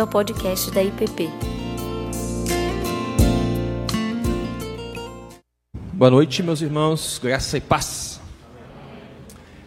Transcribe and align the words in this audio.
bem-vindo 0.00 0.02
ao 0.02 0.06
podcast 0.06 0.70
da 0.70 0.82
IPP. 0.82 1.28
Boa 5.92 6.10
noite, 6.10 6.42
meus 6.42 6.62
irmãos, 6.62 7.20
graça 7.22 7.58
e 7.58 7.60
paz. 7.60 8.20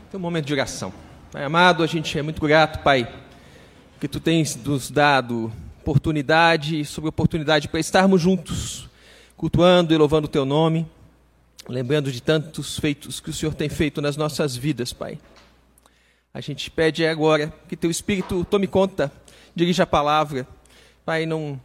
Tem 0.09 0.19
um 0.19 0.21
momento 0.21 0.45
de 0.45 0.53
oração. 0.53 0.91
Pai 1.31 1.43
amado, 1.43 1.83
a 1.83 1.87
gente 1.87 2.17
é 2.17 2.21
muito 2.21 2.41
grato, 2.41 2.81
Pai, 2.83 3.07
que 3.99 4.07
Tu 4.07 4.19
tens 4.19 4.55
nos 4.55 4.89
dado 4.89 5.51
oportunidade 5.81 6.83
sobre 6.85 7.09
oportunidade 7.09 7.67
para 7.67 7.79
estarmos 7.79 8.21
juntos, 8.21 8.89
cultuando 9.37 9.93
e 9.93 9.97
louvando 9.97 10.25
o 10.25 10.31
Teu 10.31 10.45
nome, 10.45 10.87
lembrando 11.67 12.11
de 12.11 12.21
tantos 12.21 12.79
feitos 12.79 13.19
que 13.19 13.29
o 13.29 13.33
Senhor 13.33 13.53
tem 13.53 13.69
feito 13.69 14.01
nas 14.01 14.17
nossas 14.17 14.55
vidas, 14.55 14.93
Pai. 14.93 15.19
A 16.33 16.41
gente 16.41 16.71
pede 16.71 17.05
agora 17.05 17.53
que 17.69 17.77
Teu 17.77 17.91
Espírito 17.91 18.43
tome 18.45 18.65
conta, 18.65 19.11
dirija 19.55 19.83
a 19.83 19.87
palavra. 19.87 20.47
Pai, 21.05 21.25
não, 21.25 21.59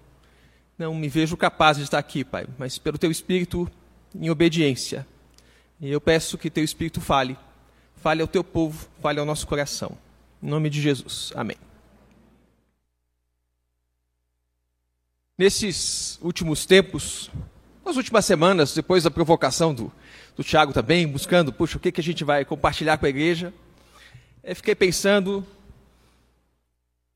não 0.77 0.95
me 0.95 1.09
vejo 1.09 1.37
capaz 1.37 1.77
de 1.77 1.85
estar 1.85 1.99
aqui, 1.99 2.25
Pai, 2.25 2.47
mas 2.59 2.79
pelo 2.79 2.99
Teu 2.99 3.11
Espírito 3.11 3.71
em 4.15 4.31
obediência. 4.31 5.07
E 5.81 5.91
eu 5.91 6.01
peço 6.01 6.37
que 6.37 6.51
teu 6.51 6.65
Espírito 6.65 7.01
fale, 7.01 7.37
fale 7.97 8.21
ao 8.21 8.29
teu 8.29 8.43
povo, 8.43 8.89
fale 9.01 9.21
ao 9.21 9.27
nosso 9.27 9.47
coração. 9.47 9.97
Em 10.43 10.49
nome 10.49 10.69
de 10.71 10.81
Jesus. 10.81 11.33
Amém. 11.35 11.57
Nesses 15.37 16.19
últimos 16.21 16.67
tempos, 16.67 17.31
nas 17.85 17.97
últimas 17.97 18.25
semanas, 18.25 18.75
depois 18.75 19.05
da 19.05 19.11
provocação 19.11 19.73
do, 19.73 19.93
do 20.37 20.43
Tiago 20.43 20.73
também, 20.73 21.07
buscando, 21.07 21.53
puxa, 21.53 21.77
o 21.77 21.81
que, 21.81 21.93
que 21.93 22.01
a 22.01 22.05
gente 22.05 22.25
vai 22.25 22.45
compartilhar 22.45 22.99
com 22.99 23.07
a 23.07 23.09
igreja, 23.09 23.55
eu 24.43 24.57
fiquei 24.57 24.75
pensando 24.75 25.47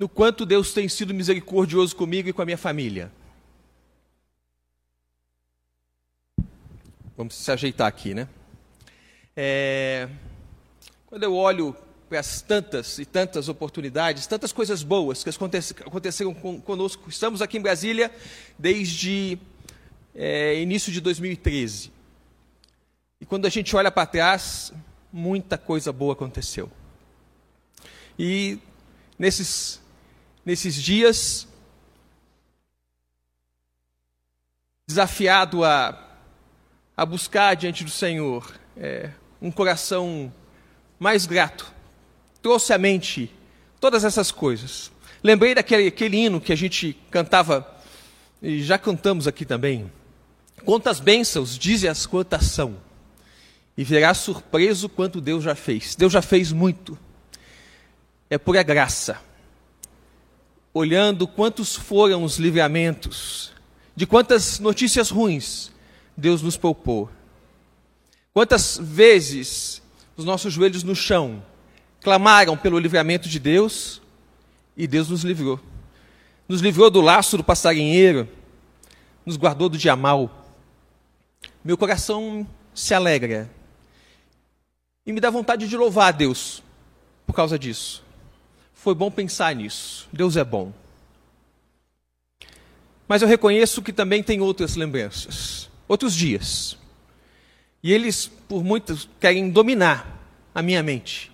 no 0.02 0.08
quanto 0.08 0.44
Deus 0.44 0.72
tem 0.72 0.88
sido 0.88 1.14
misericordioso 1.14 1.94
comigo 1.94 2.28
e 2.28 2.32
com 2.32 2.42
a 2.42 2.44
minha 2.44 2.58
família. 2.58 3.08
Vamos 7.16 7.36
se 7.36 7.48
ajeitar 7.52 7.86
aqui, 7.86 8.12
né? 8.12 8.26
É, 9.36 10.08
quando 11.06 11.22
eu 11.22 11.36
olho 11.36 11.76
para 12.08 12.18
as 12.18 12.42
tantas 12.42 12.98
e 12.98 13.04
tantas 13.04 13.48
oportunidades, 13.48 14.26
tantas 14.26 14.52
coisas 14.52 14.82
boas 14.82 15.22
que 15.22 15.30
aconteceram 15.30 16.34
conosco, 16.34 17.08
estamos 17.08 17.40
aqui 17.40 17.58
em 17.58 17.62
Brasília 17.62 18.10
desde 18.58 19.38
é, 20.16 20.60
início 20.60 20.92
de 20.92 21.00
2013. 21.00 21.92
E 23.20 23.24
quando 23.24 23.46
a 23.46 23.50
gente 23.50 23.76
olha 23.76 23.92
para 23.92 24.04
trás, 24.06 24.72
muita 25.12 25.56
coisa 25.56 25.92
boa 25.92 26.14
aconteceu. 26.14 26.68
E 28.18 28.58
nesses, 29.16 29.80
nesses 30.44 30.74
dias, 30.74 31.46
desafiado 34.86 35.64
a 35.64 36.12
a 36.96 37.06
buscar 37.06 37.54
diante 37.54 37.84
do 37.84 37.90
Senhor 37.90 38.52
é, 38.76 39.10
um 39.40 39.50
coração 39.50 40.32
mais 40.98 41.26
grato. 41.26 41.72
Trouxe 42.40 42.72
à 42.72 42.78
mente 42.78 43.30
todas 43.80 44.04
essas 44.04 44.30
coisas. 44.30 44.92
Lembrei 45.22 45.54
daquele 45.54 45.88
aquele 45.88 46.16
hino 46.16 46.40
que 46.40 46.52
a 46.52 46.56
gente 46.56 46.96
cantava, 47.10 47.66
e 48.40 48.62
já 48.62 48.78
cantamos 48.78 49.26
aqui 49.26 49.44
também. 49.44 49.90
Quantas 50.64 51.00
bênçãos, 51.00 51.58
dize-as 51.58 52.06
quantas 52.06 52.44
são, 52.46 52.76
e 53.76 53.84
verás 53.84 54.18
surpreso 54.18 54.88
quanto 54.88 55.20
Deus 55.20 55.42
já 55.42 55.54
fez. 55.54 55.96
Deus 55.96 56.12
já 56.12 56.22
fez 56.22 56.52
muito. 56.52 56.98
É 58.28 58.36
pura 58.38 58.62
graça. 58.62 59.18
Olhando 60.74 61.26
quantos 61.26 61.76
foram 61.76 62.24
os 62.24 62.38
livramentos, 62.38 63.52
de 63.94 64.06
quantas 64.06 64.58
notícias 64.58 65.10
ruins 65.10 65.70
Deus 66.16 66.40
nos 66.42 66.56
poupou. 66.56 67.10
Quantas 68.32 68.78
vezes 68.80 69.82
os 70.16 70.24
nossos 70.24 70.52
joelhos 70.52 70.82
no 70.82 70.94
chão 70.94 71.42
clamaram 72.00 72.56
pelo 72.56 72.78
livramento 72.78 73.28
de 73.28 73.38
Deus 73.38 74.00
e 74.76 74.86
Deus 74.86 75.08
nos 75.08 75.22
livrou. 75.22 75.60
Nos 76.48 76.60
livrou 76.60 76.90
do 76.90 77.00
laço 77.00 77.36
do 77.36 77.44
passarinheiro, 77.44 78.28
nos 79.24 79.36
guardou 79.36 79.68
do 79.68 79.78
dia 79.78 79.94
mal. 79.94 80.30
Meu 81.64 81.78
coração 81.78 82.46
se 82.74 82.94
alegra 82.94 83.50
e 85.06 85.12
me 85.12 85.20
dá 85.20 85.30
vontade 85.30 85.68
de 85.68 85.76
louvar 85.76 86.08
a 86.08 86.12
Deus 86.12 86.62
por 87.26 87.34
causa 87.34 87.58
disso. 87.58 88.04
Foi 88.82 88.94
bom 88.94 89.10
pensar 89.10 89.54
nisso. 89.54 90.08
Deus 90.12 90.36
é 90.36 90.44
bom. 90.44 90.72
Mas 93.08 93.22
eu 93.22 93.28
reconheço 93.28 93.82
que 93.82 93.92
também 93.92 94.22
tem 94.22 94.40
outras 94.40 94.76
lembranças 94.76 95.62
outros 95.92 96.14
dias. 96.14 96.78
E 97.82 97.92
eles, 97.92 98.26
por 98.48 98.64
muitos, 98.64 99.08
querem 99.20 99.50
dominar 99.50 100.20
a 100.54 100.62
minha 100.62 100.82
mente, 100.82 101.30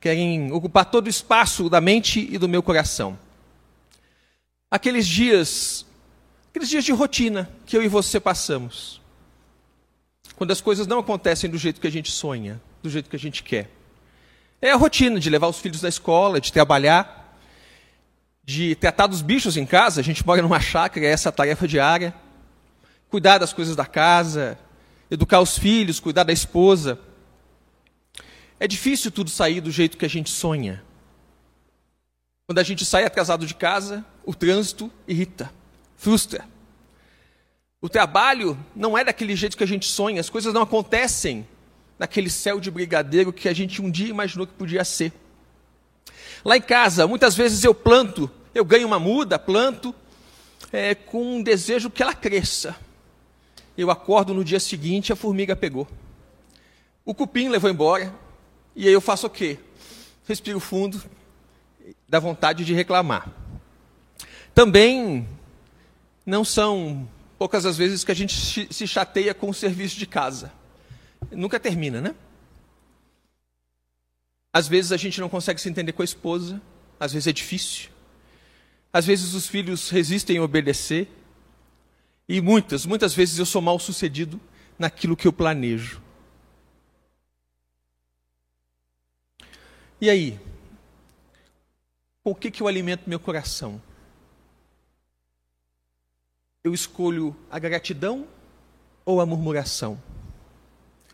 querem 0.00 0.52
ocupar 0.52 0.86
todo 0.86 1.06
o 1.06 1.10
espaço 1.10 1.68
da 1.68 1.80
mente 1.80 2.26
e 2.30 2.38
do 2.38 2.48
meu 2.48 2.62
coração. 2.62 3.18
Aqueles 4.70 5.06
dias, 5.06 5.84
aqueles 6.48 6.68
dias 6.68 6.84
de 6.84 6.92
rotina 6.92 7.50
que 7.66 7.76
eu 7.76 7.82
e 7.82 7.88
você 7.88 8.18
passamos, 8.18 9.00
quando 10.36 10.50
as 10.50 10.60
coisas 10.60 10.86
não 10.86 11.00
acontecem 11.00 11.50
do 11.50 11.58
jeito 11.58 11.80
que 11.80 11.86
a 11.86 11.92
gente 11.92 12.10
sonha, 12.10 12.60
do 12.82 12.88
jeito 12.88 13.10
que 13.10 13.16
a 13.16 13.18
gente 13.18 13.42
quer. 13.42 13.70
É 14.62 14.70
a 14.70 14.76
rotina 14.76 15.20
de 15.20 15.28
levar 15.28 15.48
os 15.48 15.58
filhos 15.58 15.82
da 15.82 15.88
escola, 15.90 16.40
de 16.40 16.52
trabalhar, 16.52 17.36
de 18.42 18.74
tratar 18.76 19.08
dos 19.08 19.20
bichos 19.20 19.58
em 19.58 19.66
casa. 19.66 20.00
A 20.00 20.04
gente 20.04 20.24
mora 20.26 20.40
numa 20.40 20.60
chácara, 20.60 21.04
é 21.04 21.10
essa 21.10 21.28
a 21.28 21.32
tarefa 21.32 21.68
diária 21.68 22.14
cuidar 23.12 23.36
das 23.36 23.52
coisas 23.52 23.76
da 23.76 23.84
casa, 23.84 24.58
educar 25.10 25.42
os 25.42 25.58
filhos, 25.58 26.00
cuidar 26.00 26.22
da 26.22 26.32
esposa. 26.32 26.98
É 28.58 28.66
difícil 28.66 29.10
tudo 29.10 29.28
sair 29.28 29.60
do 29.60 29.70
jeito 29.70 29.98
que 29.98 30.06
a 30.06 30.08
gente 30.08 30.30
sonha. 30.30 30.82
Quando 32.46 32.58
a 32.58 32.62
gente 32.62 32.86
sai 32.86 33.04
atrasado 33.04 33.44
de 33.44 33.54
casa, 33.54 34.02
o 34.24 34.34
trânsito 34.34 34.90
irrita, 35.06 35.52
frustra. 35.94 36.46
O 37.82 37.88
trabalho 37.88 38.58
não 38.74 38.96
é 38.96 39.04
daquele 39.04 39.36
jeito 39.36 39.58
que 39.58 39.64
a 39.64 39.68
gente 39.68 39.84
sonha, 39.84 40.18
as 40.18 40.30
coisas 40.30 40.54
não 40.54 40.62
acontecem 40.62 41.46
naquele 42.02 42.28
céu 42.28 42.58
de 42.58 42.68
brigadeiro 42.68 43.32
que 43.32 43.48
a 43.48 43.52
gente 43.52 43.80
um 43.80 43.88
dia 43.88 44.08
imaginou 44.08 44.44
que 44.44 44.52
podia 44.54 44.82
ser. 44.82 45.12
Lá 46.44 46.56
em 46.56 46.60
casa, 46.60 47.06
muitas 47.06 47.36
vezes 47.36 47.62
eu 47.62 47.72
planto, 47.72 48.28
eu 48.52 48.64
ganho 48.64 48.88
uma 48.88 48.98
muda, 48.98 49.38
planto, 49.38 49.94
é, 50.72 50.96
com 50.96 51.36
um 51.36 51.40
desejo 51.40 51.88
que 51.88 52.02
ela 52.02 52.12
cresça. 52.12 52.74
Eu 53.78 53.88
acordo 53.88 54.34
no 54.34 54.42
dia 54.42 54.58
seguinte, 54.58 55.12
a 55.12 55.16
formiga 55.16 55.54
pegou. 55.54 55.86
O 57.04 57.14
cupim 57.14 57.48
levou 57.48 57.70
embora, 57.70 58.12
e 58.74 58.88
aí 58.88 58.92
eu 58.92 59.00
faço 59.00 59.28
o 59.28 59.30
quê? 59.30 59.60
Respiro 60.26 60.58
fundo, 60.58 61.00
dá 62.08 62.18
vontade 62.18 62.64
de 62.64 62.74
reclamar. 62.74 63.30
Também 64.52 65.28
não 66.26 66.44
são 66.44 67.08
poucas 67.38 67.64
as 67.64 67.76
vezes 67.76 68.02
que 68.02 68.10
a 68.10 68.16
gente 68.16 68.34
se 68.74 68.88
chateia 68.88 69.32
com 69.32 69.48
o 69.48 69.54
serviço 69.54 69.96
de 69.96 70.06
casa. 70.06 70.60
Nunca 71.32 71.58
termina, 71.58 72.00
né? 72.00 72.14
Às 74.52 74.68
vezes 74.68 74.92
a 74.92 74.96
gente 74.96 75.20
não 75.20 75.28
consegue 75.28 75.60
se 75.60 75.68
entender 75.68 75.92
com 75.92 76.02
a 76.02 76.04
esposa, 76.04 76.60
às 77.00 77.12
vezes 77.12 77.26
é 77.26 77.32
difícil. 77.32 77.90
Às 78.92 79.06
vezes 79.06 79.32
os 79.32 79.46
filhos 79.46 79.88
resistem 79.88 80.36
a 80.36 80.42
obedecer, 80.42 81.08
e 82.28 82.40
muitas, 82.40 82.84
muitas 82.84 83.14
vezes 83.14 83.38
eu 83.38 83.46
sou 83.46 83.62
mal 83.62 83.78
sucedido 83.78 84.40
naquilo 84.78 85.16
que 85.16 85.26
eu 85.26 85.32
planejo. 85.32 86.00
E 90.00 90.10
aí? 90.10 90.38
O 92.24 92.34
que, 92.34 92.50
que 92.50 92.62
eu 92.62 92.68
alimento 92.68 93.08
meu 93.08 93.18
coração? 93.18 93.80
Eu 96.62 96.74
escolho 96.74 97.36
a 97.50 97.58
gratidão 97.58 98.26
ou 99.04 99.20
a 99.20 99.26
murmuração? 99.26 100.00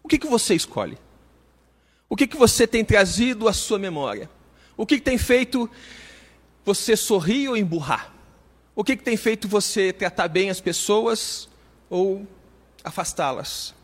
O 0.08 0.16
que, 0.16 0.16
que 0.16 0.26
você 0.26 0.54
escolhe? 0.54 0.96
O 2.08 2.16
que, 2.16 2.26
que 2.26 2.34
você 2.34 2.66
tem 2.66 2.82
trazido 2.82 3.46
à 3.46 3.52
sua 3.52 3.78
memória? 3.78 4.30
O 4.74 4.86
que, 4.86 4.96
que 4.96 5.02
tem 5.02 5.18
feito 5.18 5.68
você 6.64 6.96
sorrir 6.96 7.50
ou 7.50 7.54
emburrar? 7.54 8.10
O 8.74 8.82
que, 8.82 8.96
que 8.96 9.02
tem 9.02 9.18
feito 9.18 9.46
você 9.46 9.92
tratar 9.92 10.26
bem 10.28 10.48
as 10.48 10.62
pessoas 10.62 11.46
ou 11.90 12.26
afastá-las? 12.82 13.74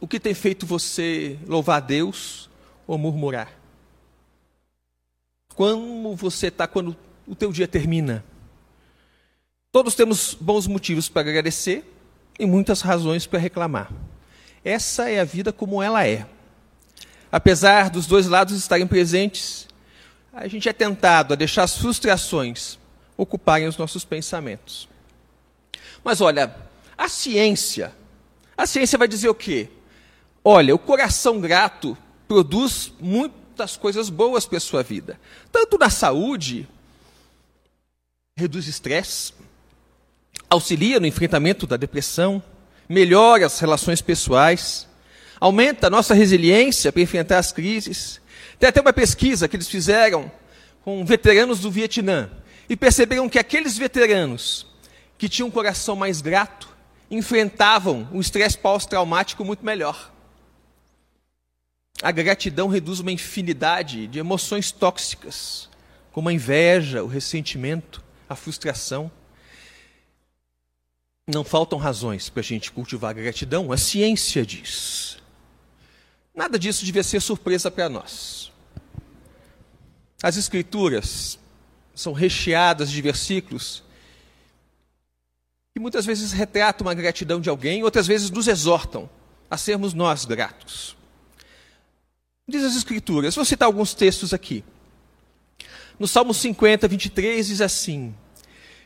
O 0.00 0.08
que 0.08 0.18
tem 0.18 0.34
feito 0.34 0.66
você 0.66 1.38
louvar 1.46 1.76
a 1.76 1.86
Deus 1.86 2.50
ou 2.84 2.98
murmurar? 2.98 3.56
Como 5.54 6.16
você 6.16 6.48
está 6.48 6.66
quando 6.66 6.96
o 7.24 7.36
teu 7.36 7.52
dia 7.52 7.68
termina? 7.68 8.24
Todos 9.70 9.94
temos 9.94 10.34
bons 10.34 10.66
motivos 10.66 11.08
para 11.08 11.20
agradecer 11.20 11.84
e 12.36 12.44
muitas 12.44 12.80
razões 12.80 13.28
para 13.28 13.38
reclamar. 13.38 13.92
Essa 14.68 15.08
é 15.08 15.18
a 15.18 15.24
vida 15.24 15.50
como 15.50 15.82
ela 15.82 16.06
é. 16.06 16.26
Apesar 17.32 17.88
dos 17.88 18.06
dois 18.06 18.26
lados 18.26 18.54
estarem 18.54 18.86
presentes, 18.86 19.66
a 20.30 20.46
gente 20.46 20.68
é 20.68 20.74
tentado 20.74 21.32
a 21.32 21.36
deixar 21.36 21.62
as 21.62 21.78
frustrações 21.78 22.78
ocuparem 23.16 23.66
os 23.66 23.78
nossos 23.78 24.04
pensamentos. 24.04 24.86
Mas 26.04 26.20
olha, 26.20 26.54
a 26.98 27.08
ciência, 27.08 27.94
a 28.54 28.66
ciência 28.66 28.98
vai 28.98 29.08
dizer 29.08 29.30
o 29.30 29.34
quê? 29.34 29.70
Olha, 30.44 30.74
o 30.74 30.78
coração 30.78 31.40
grato 31.40 31.96
produz 32.28 32.92
muitas 33.00 33.74
coisas 33.74 34.10
boas 34.10 34.44
para 34.44 34.58
a 34.58 34.60
sua 34.60 34.82
vida. 34.82 35.18
Tanto 35.50 35.78
na 35.78 35.88
saúde, 35.88 36.68
reduz 38.36 38.68
estresse, 38.68 39.32
auxilia 40.50 41.00
no 41.00 41.06
enfrentamento 41.06 41.66
da 41.66 41.78
depressão, 41.78 42.42
melhora 42.88 43.46
as 43.46 43.58
relações 43.58 44.00
pessoais, 44.00 44.88
aumenta 45.40 45.86
a 45.86 45.90
nossa 45.90 46.14
resiliência 46.14 46.90
para 46.90 47.02
enfrentar 47.02 47.38
as 47.38 47.52
crises. 47.52 48.20
Tem 48.58 48.68
até 48.68 48.80
uma 48.80 48.92
pesquisa 48.92 49.46
que 49.46 49.56
eles 49.56 49.68
fizeram 49.68 50.30
com 50.82 51.04
veteranos 51.04 51.60
do 51.60 51.70
Vietnã 51.70 52.30
e 52.68 52.76
perceberam 52.76 53.28
que 53.28 53.38
aqueles 53.38 53.76
veteranos 53.76 54.66
que 55.16 55.28
tinham 55.28 55.48
um 55.48 55.50
coração 55.50 55.96
mais 55.96 56.20
grato 56.20 56.68
enfrentavam 57.10 58.08
o 58.12 58.20
estresse 58.20 58.56
pós-traumático 58.58 59.44
muito 59.44 59.64
melhor. 59.64 60.12
A 62.00 62.12
gratidão 62.12 62.68
reduz 62.68 63.00
uma 63.00 63.10
infinidade 63.10 64.06
de 64.06 64.18
emoções 64.20 64.70
tóxicas, 64.70 65.68
como 66.12 66.28
a 66.28 66.32
inveja, 66.32 67.02
o 67.02 67.08
ressentimento, 67.08 68.04
a 68.28 68.36
frustração. 68.36 69.10
Não 71.30 71.44
faltam 71.44 71.78
razões 71.78 72.30
para 72.30 72.40
a 72.40 72.44
gente 72.44 72.72
cultivar 72.72 73.10
a 73.10 73.12
gratidão, 73.12 73.70
a 73.70 73.76
ciência 73.76 74.46
diz. 74.46 75.18
Nada 76.34 76.58
disso 76.58 76.86
devia 76.86 77.02
ser 77.02 77.20
surpresa 77.20 77.70
para 77.70 77.86
nós. 77.90 78.50
As 80.22 80.38
Escrituras 80.38 81.38
são 81.94 82.14
recheadas 82.14 82.90
de 82.90 83.02
versículos 83.02 83.82
que 85.74 85.80
muitas 85.80 86.06
vezes 86.06 86.32
retratam 86.32 86.88
a 86.88 86.94
gratidão 86.94 87.42
de 87.42 87.50
alguém, 87.50 87.84
outras 87.84 88.06
vezes 88.06 88.30
nos 88.30 88.48
exortam 88.48 89.08
a 89.50 89.58
sermos 89.58 89.92
nós 89.92 90.24
gratos. 90.24 90.96
Diz 92.48 92.64
as 92.64 92.74
Escrituras, 92.74 93.34
vou 93.34 93.44
citar 93.44 93.66
alguns 93.66 93.92
textos 93.92 94.32
aqui. 94.32 94.64
No 95.98 96.08
Salmo 96.08 96.32
50, 96.32 96.88
23, 96.88 97.48
diz 97.48 97.60
assim: 97.60 98.14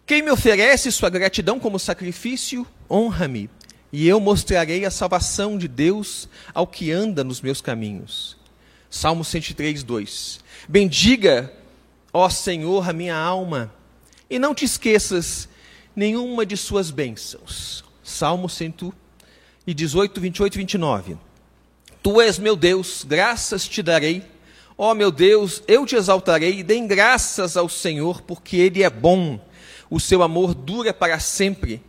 Quem 0.04 0.22
me 0.22 0.30
oferece 0.30 0.90
sua 0.90 1.08
gratidão 1.08 1.60
como 1.60 1.78
sacrifício, 1.78 2.66
honra-me, 2.90 3.48
e 3.92 4.08
eu 4.08 4.18
mostrarei 4.18 4.84
a 4.84 4.90
salvação 4.90 5.56
de 5.56 5.68
Deus 5.68 6.28
ao 6.52 6.66
que 6.66 6.90
anda 6.90 7.22
nos 7.22 7.40
meus 7.40 7.60
caminhos. 7.60 8.36
Salmo 8.90 9.24
103, 9.24 9.82
2: 9.82 10.40
Bendiga, 10.68 11.52
ó 12.12 12.28
Senhor, 12.28 12.88
a 12.88 12.92
minha 12.92 13.16
alma, 13.16 13.72
e 14.28 14.38
não 14.38 14.54
te 14.54 14.64
esqueças 14.64 15.48
nenhuma 15.94 16.44
de 16.44 16.56
suas 16.56 16.90
bênçãos. 16.90 17.84
Salmo 18.02 18.48
118, 18.48 20.20
28 20.20 20.54
e 20.54 20.58
29. 20.58 21.18
Tu 22.02 22.20
és 22.20 22.38
meu 22.38 22.56
Deus, 22.56 23.04
graças 23.04 23.68
te 23.68 23.80
darei 23.82 24.24
Ó 24.76 24.94
meu 24.94 25.10
Deus, 25.10 25.62
eu 25.68 25.84
te 25.84 25.94
exaltarei 25.94 26.62
deem 26.62 26.86
graças 26.86 27.56
ao 27.56 27.68
Senhor, 27.68 28.22
porque 28.22 28.56
Ele 28.56 28.82
é 28.82 28.90
bom, 28.90 29.38
o 29.92 30.00
seu 30.00 30.22
amor 30.22 30.54
dura 30.54 30.94
para 30.94 31.20
sempre. 31.20 31.82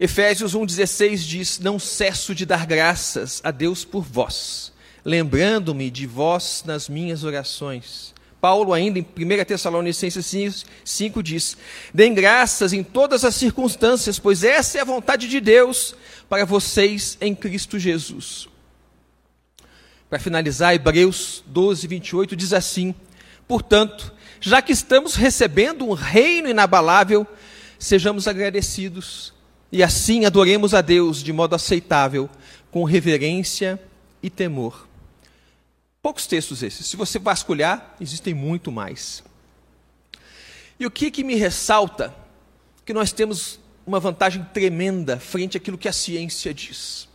Efésios 0.00 0.52
1,16 0.52 1.16
diz: 1.18 1.58
Não 1.60 1.78
cesso 1.78 2.34
de 2.34 2.44
dar 2.44 2.66
graças 2.66 3.40
a 3.44 3.52
Deus 3.52 3.84
por 3.84 4.02
vós, 4.02 4.72
lembrando-me 5.04 5.92
de 5.92 6.08
vós 6.08 6.64
nas 6.66 6.88
minhas 6.88 7.22
orações. 7.22 8.12
Paulo, 8.40 8.72
ainda 8.72 8.98
em 8.98 9.02
1 9.02 9.44
Tessalonicenses 9.44 10.66
5, 10.84 11.22
diz: 11.22 11.56
Deem 11.94 12.14
graças 12.14 12.72
em 12.72 12.82
todas 12.82 13.24
as 13.24 13.36
circunstâncias, 13.36 14.18
pois 14.18 14.42
essa 14.42 14.78
é 14.78 14.80
a 14.80 14.84
vontade 14.84 15.28
de 15.28 15.40
Deus 15.40 15.94
para 16.28 16.44
vocês 16.44 17.16
em 17.20 17.32
Cristo 17.32 17.78
Jesus. 17.78 18.48
Para 20.10 20.18
finalizar, 20.18 20.74
Hebreus 20.74 21.44
12, 21.46 21.86
28 21.86 22.34
diz 22.34 22.52
assim: 22.52 22.92
Portanto, 23.46 24.12
já 24.42 24.60
que 24.60 24.72
estamos 24.72 25.14
recebendo 25.14 25.88
um 25.88 25.92
reino 25.92 26.48
inabalável, 26.48 27.24
sejamos 27.78 28.26
agradecidos 28.26 29.32
e 29.70 29.84
assim 29.84 30.24
adoremos 30.24 30.74
a 30.74 30.80
Deus 30.80 31.22
de 31.22 31.32
modo 31.32 31.54
aceitável, 31.54 32.28
com 32.70 32.82
reverência 32.82 33.80
e 34.20 34.28
temor. 34.28 34.88
Poucos 36.02 36.26
textos 36.26 36.60
esses. 36.60 36.86
Se 36.86 36.96
você 36.96 37.20
vasculhar, 37.20 37.94
existem 38.00 38.34
muito 38.34 38.72
mais. 38.72 39.22
E 40.78 40.84
o 40.84 40.90
que, 40.90 41.12
que 41.12 41.22
me 41.22 41.36
ressalta? 41.36 42.12
Que 42.84 42.92
nós 42.92 43.12
temos 43.12 43.60
uma 43.86 44.00
vantagem 44.00 44.44
tremenda 44.52 45.20
frente 45.20 45.56
àquilo 45.56 45.78
que 45.78 45.88
a 45.88 45.92
ciência 45.92 46.52
diz. 46.52 47.08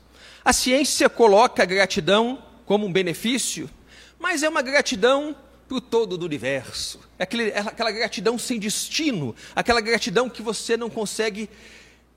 A 0.46 0.54
ciência 0.54 1.10
coloca 1.10 1.62
a 1.62 1.66
gratidão 1.66 2.42
como 2.66 2.86
um 2.86 2.92
benefício, 2.92 3.70
mas 4.18 4.44
é 4.44 4.50
uma 4.50 4.62
gratidão 4.62 5.36
para 5.68 5.78
o 5.78 5.82
todo 5.82 6.18
do 6.18 6.26
universo. 6.26 7.00
É, 7.20 7.24
aquela 7.24 7.92
gratidão 7.92 8.40
sem 8.40 8.60
destino, 8.60 9.36
aquela 9.56 9.82
gratidão 9.82 10.30
que 10.30 10.42
você 10.42 10.78
não 10.78 10.90
consegue 10.90 11.50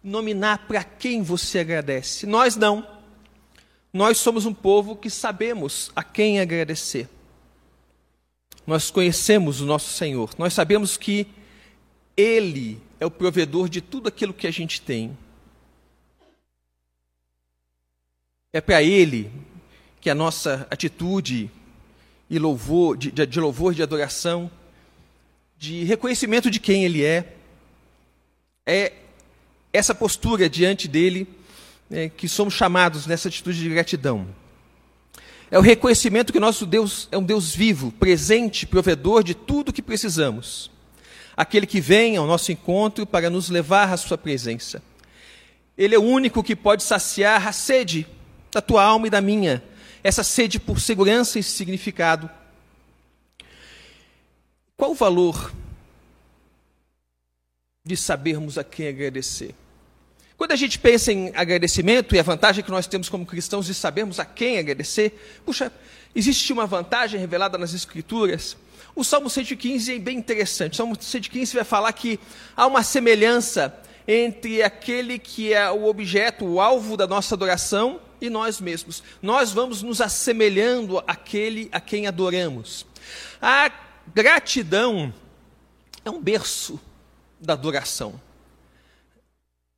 nominar 0.02 0.67
para 0.67 0.85
quem 0.85 1.23
você 1.23 1.58
agradece. 1.58 2.26
Nós 2.26 2.56
não. 2.56 2.87
Nós 3.93 4.19
somos 4.19 4.47
um 4.47 4.55
povo 4.55 4.94
que 4.94 5.11
sabemos 5.11 5.91
a 5.97 6.02
quem 6.05 6.38
agradecer. 6.38 7.08
Nós 8.67 8.91
conhecemos 8.91 9.61
o 9.61 9.67
nosso 9.67 9.93
Senhor. 9.93 10.31
Nós 10.38 10.55
sabemos 10.55 10.96
que 10.96 11.26
Ele 12.17 12.81
é 13.00 13.06
o 13.06 13.11
provedor 13.11 13.69
de 13.69 13.81
tudo 13.81 14.08
aquilo 14.08 14.32
que 14.32 14.46
a 14.46 14.50
gente 14.50 14.81
tem. 14.81 15.17
É 18.53 18.61
para 18.61 18.81
Ele 18.81 19.31
que 20.00 20.08
a 20.08 20.14
nossa 20.14 20.67
atitude 20.70 21.50
e 22.31 22.38
louvor, 22.38 22.97
de, 22.97 23.11
de 23.11 23.41
louvor, 23.41 23.75
de 23.75 23.82
adoração, 23.82 24.49
de 25.59 25.82
reconhecimento 25.82 26.49
de 26.50 26.61
quem 26.61 26.85
Ele 26.85 27.05
é, 27.05 27.35
é 28.65 28.93
essa 29.73 29.94
postura 29.94 30.49
diante 30.49 30.87
dele 30.88 31.29
é, 31.91 32.09
que 32.09 32.29
somos 32.29 32.55
chamados 32.55 33.06
nessa 33.06 33.29
atitude 33.29 33.61
de 33.61 33.69
gratidão. 33.69 34.29
É 35.50 35.59
o 35.59 35.62
reconhecimento 35.62 36.32
que 36.32 36.39
nosso 36.39 36.65
Deus 36.65 37.08
é 37.10 37.19
um 37.19 37.22
Deus 37.22 37.53
vivo, 37.53 37.91
presente, 37.91 38.65
provedor 38.65 39.25
de 39.25 39.34
tudo 39.34 39.70
o 39.70 39.72
que 39.72 39.82
precisamos. 39.82 40.70
Aquele 41.37 41.67
que 41.67 41.81
vem 41.81 42.17
ao 42.17 42.27
nosso 42.27 42.53
encontro 42.53 43.05
para 43.05 43.29
nos 43.29 43.51
levar 43.51 43.93
à 43.93 43.96
sua 43.96 44.17
presença. 44.17 44.81
Ele 45.77 45.94
é 45.94 45.99
o 45.99 46.03
único 46.03 46.43
que 46.43 46.55
pode 46.55 46.84
saciar 46.84 47.49
a 47.49 47.53
sede 47.53 48.06
da 48.53 48.60
tua 48.60 48.84
alma 48.84 49.08
e 49.08 49.10
da 49.10 49.20
minha, 49.20 49.63
essa 50.03 50.23
sede 50.23 50.59
por 50.59 50.81
segurança 50.81 51.39
e 51.39 51.43
significado. 51.43 52.31
Qual 54.77 54.93
o 54.93 54.95
valor 54.95 55.53
de 57.85 57.97
sabermos 57.97 58.57
a 58.57 58.65
quem 58.65 58.89
agradecer? 58.89 59.55
Quando 60.37 60.53
a 60.53 60.57
gente 60.57 60.79
pensa 60.79 61.13
em 61.13 61.31
agradecimento 61.35 62.15
e 62.15 62.19
a 62.19 62.23
vantagem 62.23 62.65
que 62.65 62.71
nós 62.71 62.87
temos 62.87 63.11
como 63.11 63.27
cristãos 63.27 63.67
de 63.67 63.75
sabermos 63.75 64.19
a 64.19 64.25
quem 64.25 64.59
agradecer, 64.59 65.41
puxa, 65.45 65.71
existe 66.15 66.51
uma 66.51 66.67
vantagem 66.67 67.21
revelada 67.21 67.59
nas 67.59 67.75
Escrituras. 67.75 68.57
O 68.97 69.05
Salmo 69.05 69.29
115 69.29 69.95
é 69.95 69.99
bem 69.99 70.17
interessante. 70.17 70.73
O 70.73 70.77
Salmo 70.77 70.97
115 70.99 71.55
vai 71.55 71.65
falar 71.65 71.93
que 71.93 72.19
há 72.57 72.67
uma 72.67 72.83
semelhança 72.83 73.79
entre 74.09 74.63
aquele 74.63 75.19
que 75.19 75.53
é 75.53 75.71
o 75.71 75.85
objeto, 75.85 76.47
o 76.47 76.59
alvo 76.59 76.97
da 76.97 77.07
nossa 77.07 77.35
adoração 77.35 78.01
e 78.20 78.31
nós 78.31 78.60
mesmos. 78.60 79.03
Nós 79.22 79.53
vamos 79.53 79.82
nos 79.82 80.00
assemelhando 80.00 80.98
àquele 81.06 81.69
a 81.72 81.81
quem 81.81 82.06
adoramos. 82.06 82.86
A 83.41 83.70
gratidão 84.15 85.12
é 86.05 86.10
um 86.10 86.20
berço 86.20 86.81
da 87.41 87.55
adoração. 87.55 88.20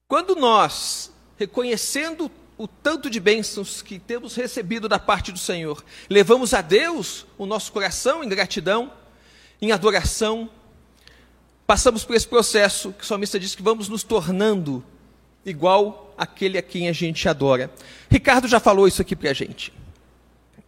Quando 0.09 0.35
nós, 0.35 1.13
reconhecendo 1.39 2.31
o 2.59 2.69
tanto 2.69 3.09
de 3.09 3.19
bênçãos 3.19 3.81
que 3.83 3.99
temos 3.99 4.35
recebido 4.35 4.89
da 4.89 4.99
parte 4.99 5.33
do 5.33 5.39
Senhor, 5.39 5.83
levamos 6.09 6.53
a 6.53 6.61
Deus 6.61 7.27
o 7.39 7.47
nosso 7.47 7.73
coração 7.73 8.23
em 8.23 8.29
gratidão, 8.29 8.93
em 9.61 9.73
adoração, 9.73 10.51
passamos 11.67 12.05
por 12.05 12.15
esse 12.15 12.27
processo 12.27 12.93
que 12.93 13.05
o 13.05 13.07
salmista 13.07 13.39
diz 13.39 13.55
que 13.55 13.63
vamos 13.63 13.89
nos 13.89 14.03
tornando 14.03 14.85
igual 15.45 16.15
aquele 16.17 16.59
a 16.59 16.63
quem 16.63 16.89
a 16.89 16.93
gente 16.93 17.29
adora. 17.29 17.71
Ricardo 18.11 18.47
já 18.47 18.61
falou 18.61 18.87
isso 18.87 19.03
aqui 19.03 19.17
para 19.17 19.31
a 19.31 19.35
gente 19.35 19.73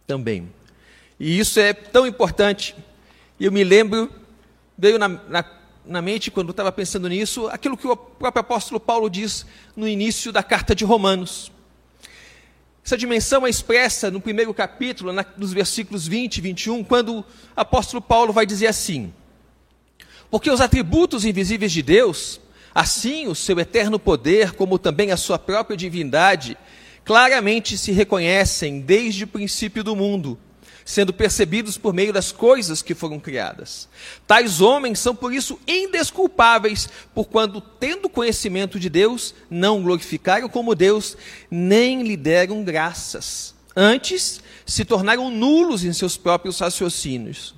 também. 0.06 0.50
E 1.18 1.38
isso 1.38 1.60
é 1.60 1.72
tão 1.72 2.06
importante. 2.06 2.74
Eu 3.38 3.52
me 3.52 3.64
lembro, 3.64 4.10
veio 4.76 4.98
na, 4.98 5.08
na, 5.08 5.44
na 5.84 6.02
mente, 6.02 6.30
quando 6.30 6.50
estava 6.50 6.72
pensando 6.72 7.08
nisso, 7.08 7.48
aquilo 7.48 7.76
que 7.76 7.86
o 7.86 7.96
próprio 7.96 8.40
apóstolo 8.40 8.80
Paulo 8.80 9.08
diz 9.08 9.46
no 9.76 9.86
início 9.86 10.32
da 10.32 10.42
carta 10.42 10.74
de 10.74 10.84
Romanos. 10.84 11.52
Essa 12.84 12.98
dimensão 12.98 13.46
é 13.46 13.50
expressa 13.50 14.10
no 14.10 14.20
primeiro 14.20 14.52
capítulo, 14.52 15.12
na, 15.12 15.24
nos 15.38 15.52
versículos 15.52 16.06
20 16.06 16.36
e 16.36 16.40
21, 16.42 16.84
quando 16.84 17.20
o 17.20 17.24
apóstolo 17.56 18.02
Paulo 18.02 18.32
vai 18.32 18.44
dizer 18.44 18.66
assim: 18.66 19.12
Porque 20.30 20.50
os 20.50 20.60
atributos 20.60 21.24
invisíveis 21.24 21.72
de 21.72 21.82
Deus, 21.82 22.40
assim 22.74 23.28
o 23.28 23.34
seu 23.34 23.58
eterno 23.60 23.98
poder, 23.98 24.52
como 24.52 24.78
também 24.78 25.12
a 25.12 25.16
sua 25.16 25.38
própria 25.38 25.76
divindade, 25.76 26.56
claramente 27.04 27.78
se 27.78 27.92
reconhecem 27.92 28.80
desde 28.80 29.24
o 29.24 29.28
princípio 29.28 29.84
do 29.84 29.94
mundo, 29.94 30.38
sendo 30.84 31.12
percebidos 31.12 31.78
por 31.78 31.94
meio 31.94 32.12
das 32.12 32.32
coisas 32.32 32.82
que 32.82 32.94
foram 32.94 33.18
criadas. 33.18 33.88
Tais 34.26 34.60
homens 34.60 34.98
são 34.98 35.14
por 35.14 35.32
isso 35.32 35.58
indesculpáveis, 35.66 36.88
por 37.14 37.26
quando, 37.26 37.60
tendo 37.60 38.08
conhecimento 38.08 38.78
de 38.78 38.90
Deus, 38.90 39.34
não 39.48 39.82
glorificaram 39.82 40.48
como 40.48 40.74
Deus, 40.74 41.16
nem 41.50 42.02
lhe 42.02 42.16
deram 42.16 42.62
graças. 42.64 43.54
Antes, 43.76 44.40
se 44.66 44.84
tornaram 44.84 45.30
nulos 45.30 45.84
em 45.84 45.92
seus 45.92 46.16
próprios 46.16 46.60
raciocínios, 46.60 47.54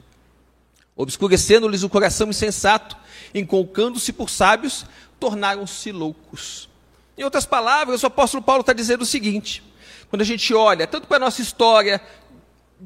obscurecendo-lhes 0.94 1.82
o 1.82 1.88
coração 1.88 2.30
insensato, 2.30 2.96
encolcando-se 3.34 4.12
por 4.12 4.30
sábios, 4.30 4.86
tornaram-se 5.18 5.92
loucos. 5.92 6.68
Em 7.16 7.24
outras 7.24 7.46
palavras, 7.46 8.02
o 8.02 8.06
apóstolo 8.06 8.42
Paulo 8.42 8.60
está 8.60 8.72
dizendo 8.72 9.02
o 9.02 9.06
seguinte: 9.06 9.62
quando 10.10 10.22
a 10.22 10.24
gente 10.24 10.52
olha 10.54 10.86
tanto 10.86 11.06
para 11.06 11.16
a 11.16 11.20
nossa 11.20 11.40
história 11.40 12.00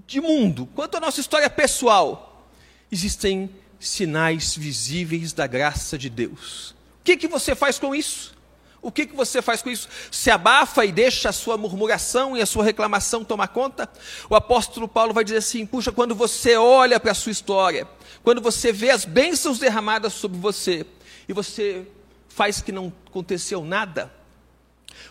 de 0.07 0.21
mundo 0.21 0.67
quanto 0.75 0.97
a 0.97 1.01
nossa 1.01 1.21
história 1.21 1.51
pessoal, 1.51 2.49
existem 2.91 3.51
sinais 3.79 4.55
visíveis 4.55 5.33
da 5.33 5.47
graça 5.47 5.99
de 5.99 6.09
Deus. 6.09 6.75
O 7.01 7.05
que, 7.05 7.17
que 7.17 7.27
você 7.27 7.55
faz 7.55 7.79
com 7.79 7.95
isso? 7.95 8.39
O 8.83 8.91
que, 8.91 9.07
que 9.07 9.15
você 9.15 9.43
faz 9.43 9.61
com 9.61 9.69
isso? 9.69 9.89
Se 10.11 10.31
abafa 10.31 10.85
e 10.87 10.93
deixa 10.93 11.29
a 11.29 11.33
sua 11.33 11.59
murmuração 11.59 12.37
e 12.37 12.41
a 12.41 12.47
sua 12.47 12.65
reclamação 12.65 13.25
tomar 13.25 13.49
conta? 13.49 13.89
O 14.29 14.35
apóstolo 14.35 14.89
Paulo 14.89 15.13
vai 15.13 15.25
dizer 15.25 15.39
assim: 15.39 15.67
puxa, 15.67 15.93
quando 15.93 16.15
você 16.15 16.57
olha 16.57 16.99
para 16.99 17.13
a 17.13 17.15
sua 17.15 17.33
história, 17.33 17.87
quando 18.23 18.41
você 18.41 18.73
vê 18.73 18.91
as 18.91 19.05
bênçãos 19.05 19.59
derramadas 19.59 20.13
sobre 20.15 20.39
você, 20.39 20.87
e 21.29 21.33
você 21.33 21.87
faz 22.31 22.63
que 22.63 22.73
não 22.73 22.93
aconteceu 23.07 23.63
nada, 23.63 24.11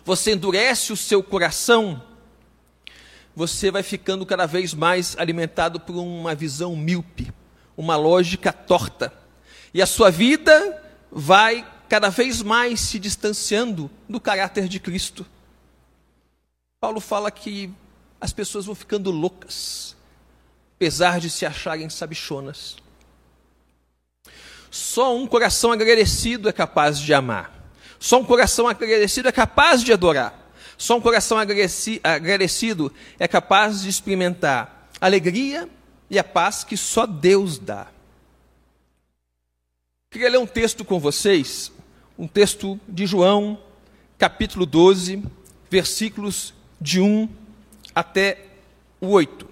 você 0.04 0.32
endurece 0.32 0.92
o 0.92 0.96
seu 0.96 1.22
coração, 1.22 2.02
você 3.36 3.70
vai 3.70 3.82
ficando 3.82 4.26
cada 4.26 4.46
vez 4.46 4.74
mais 4.74 5.16
alimentado 5.16 5.78
por 5.78 5.96
uma 5.96 6.34
visão 6.34 6.74
míope, 6.74 7.32
uma 7.76 7.94
lógica 7.94 8.52
torta. 8.52 9.12
E 9.72 9.80
a 9.80 9.86
sua 9.86 10.10
vida 10.10 10.82
vai 11.12 11.66
cada 11.88 12.08
vez 12.08 12.42
mais 12.42 12.80
se 12.80 12.98
distanciando 12.98 13.90
do 14.08 14.20
caráter 14.20 14.66
de 14.66 14.80
Cristo. 14.80 15.24
Paulo 16.80 17.00
fala 17.00 17.30
que 17.30 17.72
as 18.20 18.32
pessoas 18.32 18.66
vão 18.66 18.74
ficando 18.74 19.10
loucas, 19.10 19.96
apesar 20.76 21.20
de 21.20 21.30
se 21.30 21.46
acharem 21.46 21.88
sabichonas. 21.88 22.76
Só 24.70 25.16
um 25.16 25.26
coração 25.26 25.72
agradecido 25.72 26.48
é 26.48 26.52
capaz 26.52 26.98
de 26.98 27.12
amar. 27.12 27.52
Só 27.98 28.20
um 28.20 28.24
coração 28.24 28.68
agradecido 28.68 29.28
é 29.28 29.32
capaz 29.32 29.82
de 29.82 29.92
adorar. 29.92 30.38
Só 30.78 30.96
um 30.96 31.00
coração 31.00 31.36
agradecido 31.36 32.94
é 33.18 33.28
capaz 33.28 33.82
de 33.82 33.88
experimentar 33.88 34.88
a 35.00 35.06
alegria 35.06 35.68
e 36.08 36.18
a 36.18 36.24
paz 36.24 36.64
que 36.64 36.76
só 36.76 37.06
Deus 37.06 37.58
dá. 37.58 37.88
Queria 40.10 40.30
ler 40.30 40.38
um 40.38 40.46
texto 40.46 40.84
com 40.84 40.98
vocês, 40.98 41.70
um 42.18 42.26
texto 42.26 42.80
de 42.88 43.06
João, 43.06 43.62
capítulo 44.18 44.64
12, 44.64 45.22
versículos 45.68 46.54
de 46.80 47.00
1 47.00 47.28
até 47.94 48.46
o 49.00 49.08
8. 49.08 49.48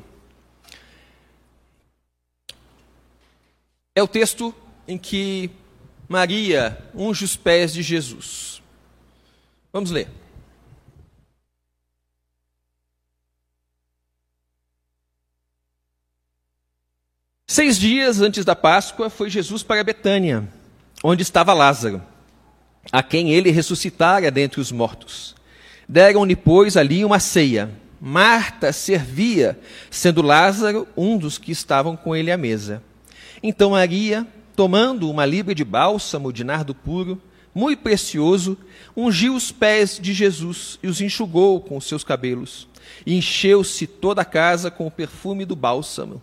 É 3.94 4.02
o 4.02 4.08
texto 4.08 4.54
em 4.88 4.96
que 4.96 5.50
Maria 6.08 6.78
unge 6.94 7.22
os 7.22 7.36
pés 7.36 7.74
de 7.74 7.82
Jesus. 7.82 8.62
Vamos 9.70 9.90
ler. 9.90 10.08
Seis 17.46 17.78
dias 17.78 18.20
antes 18.22 18.44
da 18.44 18.56
Páscoa, 18.56 19.10
foi 19.10 19.28
Jesus 19.28 19.62
para 19.62 19.84
Betânia, 19.84 20.48
onde 21.04 21.22
estava 21.22 21.52
Lázaro, 21.52 22.02
a 22.90 23.02
quem 23.02 23.30
ele 23.30 23.50
ressuscitara 23.50 24.30
dentre 24.30 24.60
os 24.60 24.72
mortos. 24.72 25.34
Deram-lhe, 25.86 26.36
pois, 26.36 26.76
ali 26.76 27.04
uma 27.04 27.18
ceia. 27.18 27.70
Marta 28.00 28.72
servia, 28.72 29.58
sendo 29.90 30.22
Lázaro 30.22 30.86
um 30.96 31.18
dos 31.18 31.36
que 31.36 31.50
estavam 31.50 31.96
com 31.96 32.14
ele 32.14 32.30
à 32.30 32.36
mesa. 32.36 32.82
Então 33.42 33.70
Maria 33.70 34.26
tomando 34.58 35.08
uma 35.08 35.24
libra 35.24 35.54
de 35.54 35.64
bálsamo 35.64 36.32
de 36.32 36.42
nardo 36.42 36.74
puro, 36.74 37.22
muito 37.54 37.80
precioso, 37.80 38.58
ungiu 38.96 39.36
os 39.36 39.52
pés 39.52 40.00
de 40.02 40.12
Jesus 40.12 40.80
e 40.82 40.88
os 40.88 41.00
enxugou 41.00 41.60
com 41.60 41.76
os 41.76 41.84
seus 41.84 42.02
cabelos. 42.02 42.66
E 43.06 43.16
encheu-se 43.16 43.86
toda 43.86 44.22
a 44.22 44.24
casa 44.24 44.68
com 44.68 44.84
o 44.84 44.90
perfume 44.90 45.44
do 45.44 45.54
bálsamo. 45.54 46.20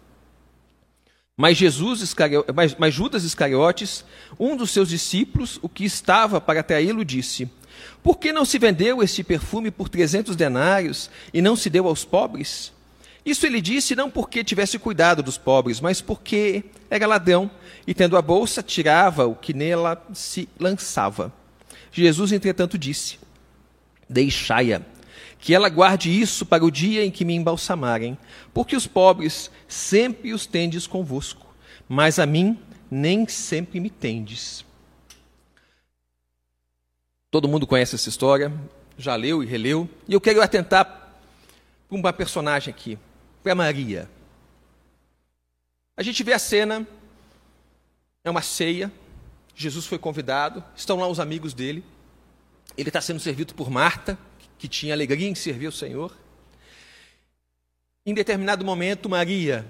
Mas, 1.37 1.55
Jesus 1.55 2.13
mas, 2.53 2.75
mas 2.77 2.93
Judas 2.93 3.23
Iscariotes, 3.23 4.03
um 4.37 4.57
dos 4.57 4.71
seus 4.71 4.89
discípulos, 4.89 5.57
o 5.61 5.69
que 5.69 5.85
estava 5.85 6.41
para 6.41 6.61
traí-lo, 6.61 7.05
disse: 7.05 7.49
Por 8.03 8.17
que 8.17 8.33
não 8.33 8.43
se 8.43 8.59
vendeu 8.59 9.01
este 9.01 9.23
perfume 9.23 9.71
por 9.71 9.87
trezentos 9.87 10.35
denários 10.35 11.09
e 11.33 11.41
não 11.41 11.55
se 11.55 11.69
deu 11.69 11.87
aos 11.87 12.03
pobres? 12.03 12.74
Isso 13.25 13.45
ele 13.45 13.59
disse 13.59 13.95
não 13.95 14.09
porque 14.09 14.43
tivesse 14.43 14.77
cuidado 14.77 15.23
dos 15.23 15.37
pobres, 15.37 15.81
mas 15.81 15.99
porque 15.99 16.65
era 16.89 17.07
ladrão 17.07 17.49
e, 17.87 17.93
tendo 17.93 18.15
a 18.15 18.21
bolsa, 18.21 18.61
tirava 18.61 19.25
o 19.25 19.35
que 19.35 19.53
nela 19.53 20.05
se 20.13 20.47
lançava. 20.59 21.33
Jesus, 21.91 22.31
entretanto, 22.31 22.77
disse: 22.77 23.17
Deixai-a, 24.07 24.81
que 25.39 25.55
ela 25.55 25.69
guarde 25.69 26.09
isso 26.09 26.45
para 26.45 26.63
o 26.63 26.69
dia 26.69 27.03
em 27.03 27.09
que 27.09 27.25
me 27.25 27.33
embalsamarem, 27.33 28.17
porque 28.53 28.75
os 28.75 28.85
pobres 28.85 29.49
sempre 29.67 30.33
os 30.33 30.45
tendes 30.45 30.85
convosco, 30.85 31.47
mas 31.89 32.19
a 32.19 32.25
mim 32.25 32.59
nem 32.91 33.27
sempre 33.27 33.79
me 33.79 33.89
tendes. 33.89 34.63
Todo 37.31 37.47
mundo 37.47 37.67
conhece 37.67 37.95
essa 37.95 38.07
história, 38.07 38.53
já 38.97 39.15
leu 39.15 39.43
e 39.43 39.45
releu, 39.45 39.89
e 40.07 40.13
eu 40.13 40.21
quero 40.21 40.41
atentar 40.41 40.85
para 40.85 41.97
uma 41.97 42.13
personagem 42.13 42.73
aqui, 42.73 42.97
para 43.45 43.53
Maria. 43.53 44.09
A 45.95 46.01
gente 46.01 46.23
vê 46.23 46.33
a 46.33 46.39
cena, 46.39 46.83
é 48.23 48.29
uma 48.31 48.41
ceia, 48.41 48.91
Jesus 49.55 49.85
foi 49.85 49.99
convidado, 49.99 50.63
estão 50.75 50.97
lá 50.97 51.07
os 51.07 51.19
amigos 51.19 51.53
dele, 51.53 51.85
ele 52.75 52.89
está 52.89 52.99
sendo 52.99 53.19
servido 53.19 53.53
por 53.53 53.69
Marta, 53.69 54.17
que 54.57 54.67
tinha 54.67 54.95
alegria 54.95 55.29
em 55.29 55.35
servir 55.35 55.67
o 55.67 55.71
Senhor. 55.71 56.11
Em 58.03 58.15
determinado 58.15 58.65
momento, 58.65 59.07
Maria, 59.07 59.63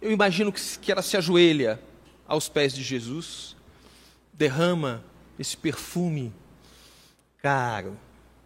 eu 0.00 0.10
imagino 0.10 0.50
que 0.50 0.90
ela 0.90 1.02
se 1.02 1.18
ajoelha 1.18 1.78
aos 2.26 2.48
pés 2.48 2.72
de 2.72 2.82
Jesus, 2.82 3.56
derrama 4.32 5.04
esse 5.38 5.54
perfume 5.54 6.32
caro 7.42 8.00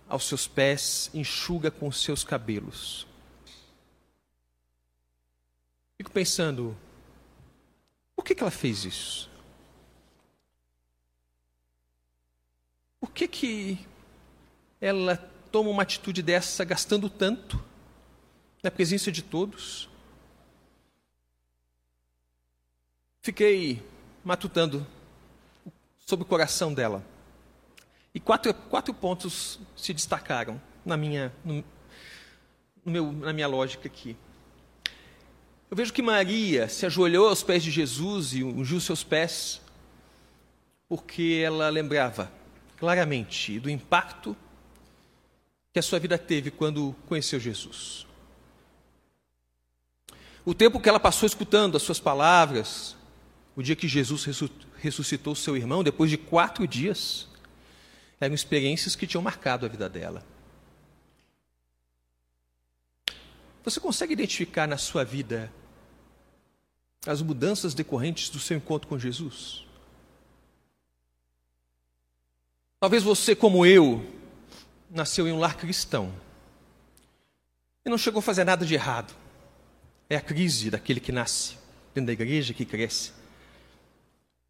aos 0.09 0.25
seus 0.25 0.49
pés, 0.49 1.09
enxuga 1.15 1.71
com 1.71 1.93
seus 1.93 2.25
cabelos. 2.25 3.07
Fico 5.97 6.11
pensando, 6.11 6.77
por 8.17 8.25
que, 8.25 8.35
que 8.35 8.43
ela 8.43 8.51
fez 8.51 8.85
isso? 8.85 9.31
Por 13.01 13.11
que, 13.11 13.29
que 13.29 13.87
ela 14.81 15.17
toma 15.53 15.71
uma 15.71 15.83
atitude 15.83 16.23
dessa 16.23 16.65
gastando 16.65 17.09
tanto 17.09 17.63
na 18.63 18.71
presença 18.71 19.13
de 19.13 19.23
todos? 19.23 19.89
Fiquei 23.23 23.83
matutando 24.25 24.87
sobre 25.99 26.25
o 26.25 26.29
coração 26.29 26.75
dela. 26.75 27.05
E 28.15 28.21
quatro, 28.21 28.53
quatro 28.53 28.93
pontos 28.93 29.59
se 29.77 29.93
destacaram 29.93 30.61
na 30.85 30.97
minha, 30.97 31.33
no, 31.45 31.65
no 32.85 32.93
meu, 32.93 33.13
na 33.13 33.33
minha 33.33 33.47
lógica 33.47 33.87
aqui. 33.87 34.17
Eu 35.75 35.77
vejo 35.77 35.93
que 35.93 36.03
Maria 36.03 36.69
se 36.69 36.87
ajoelhou 36.87 37.29
aos 37.29 37.43
pés 37.43 37.61
de 37.61 37.69
Jesus 37.69 38.33
e 38.33 38.45
ungiu 38.45 38.81
seus 38.81 39.03
pés, 39.03 39.61
porque 40.89 41.43
ela 41.45 41.69
lembrava 41.69 42.31
claramente 42.77 43.59
do 43.59 43.69
impacto 43.69 44.37
que 45.73 45.81
a 45.81 45.83
sua 45.83 45.99
vida 45.99 46.17
teve 46.17 46.53
quando 46.53 46.95
conheceu 47.09 47.41
Jesus. 47.41 48.07
O 50.45 50.55
tempo 50.55 50.79
que 50.79 50.89
ela 50.89 51.01
passou 51.01 51.27
escutando 51.27 51.77
as 51.77 51.83
suas 51.83 51.99
palavras, 51.99 52.95
o 53.57 53.61
dia 53.61 53.75
que 53.75 53.89
Jesus 53.89 54.25
ressuscitou 54.77 55.35
seu 55.35 55.57
irmão, 55.57 55.83
depois 55.83 56.09
de 56.09 56.17
quatro 56.17 56.69
dias, 56.69 57.27
eram 58.21 58.37
experiências 58.37 58.95
que 58.95 59.09
tinham 59.09 59.25
marcado 59.25 59.67
a 59.67 59.69
vida 59.69 59.89
dela. 59.89 60.25
Você 63.65 63.81
consegue 63.81 64.13
identificar 64.13 64.69
na 64.69 64.79
sua 64.79 65.03
vida 65.03 65.53
as 67.07 67.21
mudanças 67.21 67.75
decorrentes 67.75 68.31
do 68.31 68.39
seu 68.39 68.57
encontro 68.57 68.89
com 68.89 68.99
Jesus. 68.99 69.65
Talvez 72.81 73.03
você, 73.03 73.35
como 73.35 73.65
eu, 73.65 74.05
nasceu 74.91 75.27
em 75.27 75.33
um 75.33 75.39
lar 75.39 75.57
cristão 75.57 76.13
e 77.85 77.91
não 77.91 77.99
chegou 77.99 78.21
a 78.21 78.23
fazer 78.23 78.45
nada 78.45 78.65
de 78.65 78.75
errado. 78.75 79.15
É 80.09 80.17
a 80.17 80.21
crise 80.21 80.71
daquele 80.71 81.01
que 81.01 81.13
nasce 81.13 81.57
dentro 81.95 82.07
da 82.07 82.13
igreja, 82.13 82.55
que 82.55 82.65
cresce. 82.65 83.13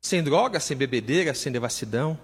Sem 0.01 0.23
droga, 0.23 0.61
sem 0.61 0.77
bebedeira, 0.77 1.35
sem 1.35 1.53
devassidão. 1.53 2.19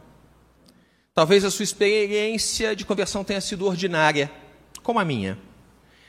Talvez 1.15 1.45
a 1.45 1.51
sua 1.51 1.65
experiência 1.65 2.75
de 2.75 2.85
conversão 2.85 3.25
tenha 3.25 3.41
sido 3.41 3.67
ordinária, 3.67 4.31
como 4.83 4.99
a 4.99 5.05
minha, 5.05 5.39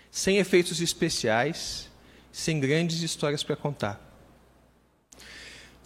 sem 0.09 0.37
efeitos 0.37 0.81
especiais, 0.81 1.89
sem 2.31 2.59
grandes 2.59 3.01
histórias 3.01 3.43
para 3.43 3.55
contar. 3.55 4.10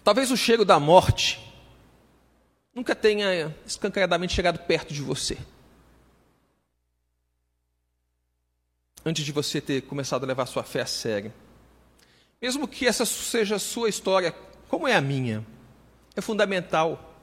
Talvez 0.05 0.29
o 0.29 0.37
cheiro 0.37 0.63
da 0.63 0.79
morte 0.79 1.41
nunca 2.75 2.93
tenha 2.93 3.57
escancaradamente 3.65 4.35
chegado 4.35 4.59
perto 4.59 4.93
de 4.93 5.01
você. 5.01 5.35
Antes 9.03 9.25
de 9.25 9.31
você 9.31 9.59
ter 9.59 9.81
começado 9.81 10.23
a 10.23 10.27
levar 10.27 10.45
sua 10.45 10.61
fé 10.61 10.81
a 10.81 10.85
sério. 10.85 11.33
Mesmo 12.39 12.67
que 12.67 12.85
essa 12.85 13.03
seja 13.03 13.55
a 13.55 13.59
sua 13.59 13.89
história, 13.89 14.31
como 14.69 14.87
é 14.87 14.93
a 14.93 15.01
minha, 15.01 15.43
é 16.15 16.21
fundamental 16.21 17.19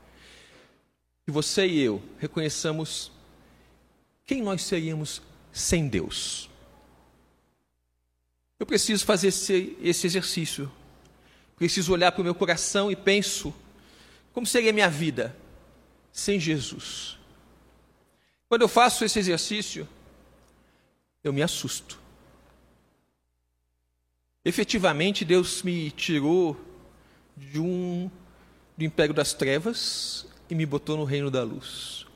que 1.24 1.30
você 1.30 1.64
e 1.64 1.82
eu 1.82 2.02
reconheçamos 2.18 3.12
quem 4.26 4.42
nós 4.42 4.60
seríamos 4.60 5.22
sem 5.52 5.86
Deus. 5.86 6.50
Eu 8.58 8.66
preciso 8.66 9.04
fazer 9.04 9.28
esse, 9.28 9.76
esse 9.80 10.04
exercício. 10.04 10.68
Preciso 11.56 11.92
olhar 11.92 12.12
para 12.12 12.20
o 12.20 12.24
meu 12.24 12.34
coração 12.34 12.90
e 12.90 12.96
penso 12.96 13.54
como 14.32 14.46
seria 14.46 14.70
a 14.70 14.72
minha 14.72 14.88
vida 14.88 15.36
sem 16.12 16.40
Jesus. 16.40 17.18
Quando 18.48 18.62
eu 18.62 18.68
faço 18.68 19.04
esse 19.04 19.18
exercício, 19.18 19.88
eu 21.22 21.32
me 21.32 21.42
assusto. 21.42 21.98
Efetivamente, 24.44 25.24
Deus 25.24 25.62
me 25.62 25.90
tirou 25.90 26.60
de 27.36 27.60
um 27.60 28.10
do 28.76 28.84
império 28.84 29.14
das 29.14 29.32
trevas 29.32 30.26
e 30.50 30.54
me 30.54 30.66
botou 30.66 30.96
no 30.96 31.04
reino 31.04 31.30
da 31.30 31.42
luz. 31.42 32.06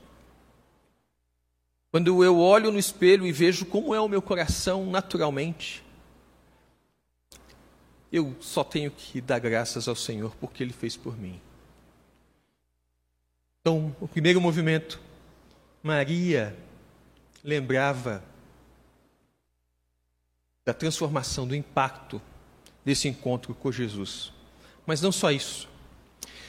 Quando 1.89 2.23
eu 2.23 2.37
olho 2.37 2.71
no 2.71 2.77
espelho 2.77 3.25
e 3.25 3.31
vejo 3.31 3.65
como 3.65 3.95
é 3.95 3.99
o 3.99 4.09
meu 4.09 4.21
coração 4.21 4.85
naturalmente, 4.85 5.83
eu 8.11 8.35
só 8.39 8.63
tenho 8.63 8.91
que 8.91 9.19
dar 9.19 9.39
graças 9.39 9.87
ao 9.87 9.95
Senhor 9.95 10.35
porque 10.39 10.63
Ele 10.63 10.73
fez 10.73 10.95
por 10.95 11.17
mim. 11.17 11.41
Então, 13.61 13.93
o 13.99 14.07
primeiro 14.07 14.39
movimento, 14.39 14.99
Maria 15.83 16.57
lembrava 17.43 18.23
da 20.63 20.73
transformação, 20.73 21.45
do 21.45 21.55
impacto 21.55 22.21
desse 22.85 23.07
encontro 23.07 23.53
com 23.53 23.71
Jesus. 23.71 24.31
Mas 24.85 25.01
não 25.01 25.11
só 25.11 25.31
isso. 25.31 25.67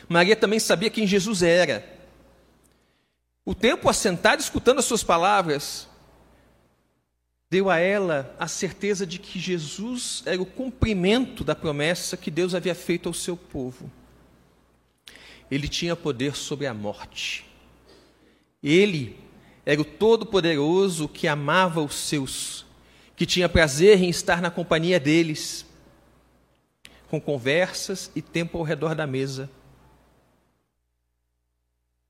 Maria 0.09 0.37
também 0.37 0.61
sabia 0.61 0.91
quem 0.91 1.07
Jesus 1.07 1.43
era. 1.43 1.85
O 3.45 3.55
tempo 3.55 3.89
assentado 3.89 4.41
escutando 4.41 4.79
as 4.79 4.85
suas 4.85 5.03
palavras 5.03 5.88
deu 7.51 7.71
a 7.71 7.79
ela 7.79 8.35
a 8.39 8.47
certeza 8.47 9.07
de 9.07 9.19
que 9.19 9.39
Jesus 9.39 10.23
era 10.27 10.41
o 10.41 10.47
cumprimento 10.47 11.43
da 11.43 11.55
promessa 11.55 12.17
que 12.17 12.31
Deus 12.31 12.55
havia 12.55 12.75
feito 12.75 13.09
ao 13.09 13.15
seu 13.15 13.37
povo 13.37 13.91
ele 15.51 15.69
tinha 15.69 15.97
poder 15.97 16.37
sobre 16.37 16.67
a 16.67 16.75
morte. 16.75 17.47
Ele 18.63 19.19
era 19.65 19.81
o 19.81 19.85
Todo-Poderoso 19.85 21.09
que 21.09 21.27
amava 21.27 21.81
os 21.81 21.95
seus, 21.95 22.67
que 23.17 23.27
tinha 23.27 23.49
prazer 23.49 24.03
em 24.03 24.09
estar 24.09 24.43
na 24.43 24.51
companhia 24.51 24.99
deles, 25.01 25.65
com 27.09 27.21
conversas 27.21 28.11
e 28.15 28.21
tempo 28.21 28.59
ao 28.59 28.65
redor 28.65 28.95
da 28.95 29.07
mesa. 29.07 29.51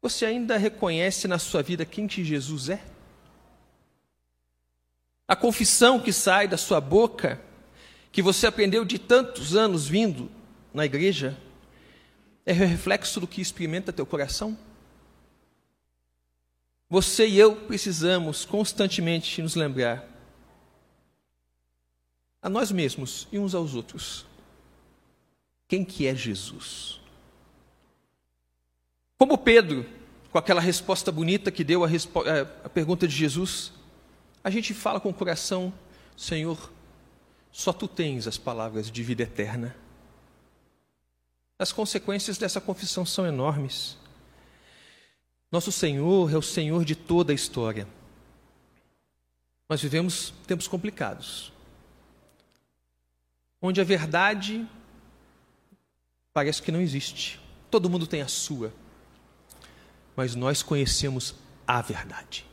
Você 0.00 0.24
ainda 0.24 0.56
reconhece 0.56 1.28
na 1.28 1.38
sua 1.38 1.62
vida 1.62 1.84
quem 1.84 2.06
que 2.06 2.24
Jesus 2.24 2.68
é? 2.68 2.80
A 5.28 5.36
confissão 5.36 6.00
que 6.00 6.10
sai 6.10 6.48
da 6.48 6.56
sua 6.56 6.80
boca, 6.80 7.38
que 8.10 8.22
você 8.22 8.46
aprendeu 8.46 8.82
de 8.82 8.98
tantos 8.98 9.54
anos 9.54 9.86
vindo 9.86 10.30
na 10.72 10.86
igreja, 10.86 11.36
é 12.46 12.52
reflexo 12.52 13.20
do 13.20 13.26
que 13.26 13.42
experimenta 13.42 13.92
teu 13.92 14.06
coração? 14.06 14.56
Você 16.88 17.28
e 17.28 17.38
eu 17.38 17.54
precisamos 17.54 18.46
constantemente 18.46 19.42
nos 19.42 19.54
lembrar 19.54 20.08
a 22.40 22.48
nós 22.48 22.72
mesmos 22.72 23.28
e 23.30 23.38
uns 23.38 23.54
aos 23.54 23.74
outros 23.74 24.24
quem 25.68 25.84
que 25.84 26.06
é 26.06 26.14
Jesus. 26.14 26.98
Como 29.18 29.36
Pedro, 29.36 29.84
com 30.32 30.38
aquela 30.38 30.62
resposta 30.62 31.12
bonita 31.12 31.50
que 31.50 31.62
deu 31.62 31.84
a, 31.84 31.88
a 32.64 32.68
pergunta 32.70 33.06
de 33.06 33.14
Jesus, 33.14 33.72
a 34.42 34.50
gente 34.50 34.72
fala 34.72 35.00
com 35.00 35.10
o 35.10 35.14
coração, 35.14 35.72
Senhor, 36.16 36.72
só 37.50 37.72
tu 37.72 37.88
tens 37.88 38.26
as 38.26 38.38
palavras 38.38 38.90
de 38.90 39.02
vida 39.02 39.22
eterna. 39.22 39.76
As 41.58 41.72
consequências 41.72 42.38
dessa 42.38 42.60
confissão 42.60 43.04
são 43.04 43.26
enormes. 43.26 43.96
Nosso 45.50 45.72
Senhor 45.72 46.32
é 46.32 46.36
o 46.36 46.42
Senhor 46.42 46.84
de 46.84 46.94
toda 46.94 47.32
a 47.32 47.34
história. 47.34 47.86
Nós 49.68 49.82
vivemos 49.82 50.32
tempos 50.46 50.66
complicados, 50.66 51.52
onde 53.60 53.80
a 53.80 53.84
verdade 53.84 54.66
parece 56.32 56.62
que 56.62 56.72
não 56.72 56.80
existe. 56.80 57.40
Todo 57.70 57.90
mundo 57.90 58.06
tem 58.06 58.22
a 58.22 58.28
sua, 58.28 58.72
mas 60.16 60.34
nós 60.34 60.62
conhecemos 60.62 61.34
a 61.66 61.82
verdade. 61.82 62.47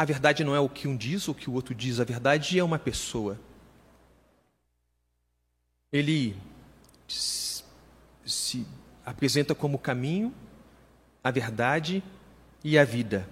A 0.00 0.04
verdade 0.06 0.42
não 0.42 0.56
é 0.56 0.60
o 0.60 0.66
que 0.66 0.88
um 0.88 0.96
diz 0.96 1.28
ou 1.28 1.34
o 1.34 1.36
que 1.36 1.50
o 1.50 1.52
outro 1.52 1.74
diz, 1.74 2.00
a 2.00 2.04
verdade 2.04 2.58
é 2.58 2.64
uma 2.64 2.78
pessoa. 2.78 3.38
Ele 5.92 6.34
se 7.06 8.66
apresenta 9.04 9.54
como 9.54 9.76
o 9.76 9.78
caminho, 9.78 10.34
a 11.22 11.30
verdade 11.30 12.02
e 12.64 12.78
a 12.78 12.84
vida. 12.86 13.28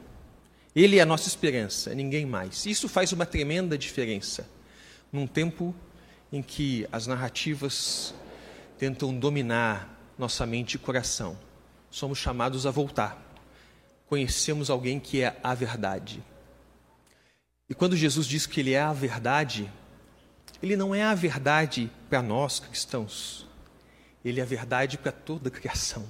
Ele 0.76 0.98
é 0.98 1.00
a 1.00 1.07
nossa 1.07 1.26
esperança, 1.26 1.94
ninguém 1.94 2.26
mais. 2.26 2.66
Isso 2.66 2.87
faz 2.87 3.12
uma 3.12 3.24
tremenda 3.24 3.78
diferença 3.78 4.46
num 5.11 5.26
tempo 5.26 5.74
em 6.31 6.42
que 6.42 6.87
as 6.92 7.07
narrativas 7.07 8.12
tentam 8.76 9.18
dominar 9.18 9.98
nossa 10.18 10.44
mente 10.44 10.74
e 10.74 10.78
coração. 10.78 11.35
Somos 11.90 12.18
chamados 12.18 12.66
a 12.66 12.70
voltar. 12.70 13.16
Conhecemos 14.07 14.68
alguém 14.68 15.00
que 15.00 15.22
é 15.22 15.40
a 15.42 15.54
verdade. 15.54 16.22
E 17.68 17.74
quando 17.74 17.96
Jesus 17.96 18.26
diz 18.26 18.46
que 18.46 18.61
ele 18.61 18.72
é 18.72 18.81
a 18.81 18.92
verdade, 18.92 19.70
ele 20.62 20.76
não 20.76 20.94
é 20.94 21.02
a 21.02 21.14
verdade 21.14 21.90
para 22.09 22.22
nós 22.22 22.59
cristãos. 22.59 23.46
Ele 24.24 24.40
é 24.40 24.42
a 24.42 24.46
verdade 24.46 24.96
para 24.96 25.12
toda 25.12 25.48
a 25.48 25.52
criação. 25.52 26.07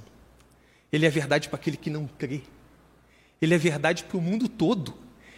Ele 0.93 1.05
é 1.05 1.09
a 1.09 1.13
verdade 1.13 1.49
para 1.49 1.59
aquele 1.59 1.77
que 1.77 1.91
não 1.91 2.07
crê. 2.07 2.43
Ele 3.43 3.55
é 3.55 3.59
verdade 3.59 4.05
para 4.05 4.17
o 4.17 4.21
mundo 4.21 4.49
todo. 4.49 4.97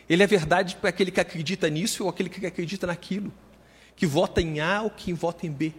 Ele 0.08 0.22
é 0.22 0.26
verdade 0.26 0.76
para 0.76 0.90
aquele 0.90 1.10
que 1.10 1.20
acredita 1.20 1.68
nisso 1.68 2.04
ou 2.04 2.10
aquele 2.10 2.28
que 2.28 2.44
acredita 2.46 2.86
naquilo. 2.86 3.32
Que 3.96 4.06
vota 4.06 4.40
em 4.40 4.60
A 4.60 4.82
ou 4.82 4.90
que 4.90 5.12
vota 5.12 5.46
em 5.46 5.50
B. 5.50 5.72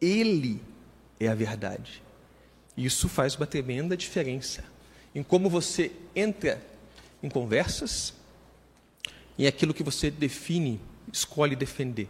Ele 0.00 0.60
é 1.18 1.28
a 1.28 1.34
verdade. 1.34 2.02
E 2.76 2.84
isso 2.84 3.08
faz 3.08 3.36
uma 3.36 3.46
tremenda 3.46 3.96
diferença 3.96 4.64
em 5.14 5.22
como 5.22 5.48
você 5.48 5.92
entra 6.14 6.60
em 7.22 7.28
conversas 7.28 8.12
e 9.36 9.46
aquilo 9.46 9.74
que 9.74 9.82
você 9.82 10.10
define, 10.10 10.80
escolhe 11.12 11.56
defender. 11.56 12.08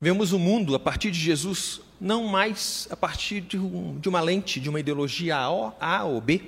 Vemos 0.00 0.32
o 0.32 0.38
mundo 0.38 0.74
a 0.74 0.78
partir 0.78 1.10
de 1.10 1.18
Jesus 1.18 1.80
não 2.00 2.26
mais 2.26 2.86
a 2.90 2.96
partir 2.96 3.40
de, 3.40 3.56
um, 3.56 3.98
de 3.98 4.08
uma 4.08 4.20
lente, 4.20 4.60
de 4.60 4.68
uma 4.68 4.80
ideologia 4.80 5.36
A, 5.36 5.72
a 5.80 6.04
ou 6.04 6.20
B, 6.20 6.42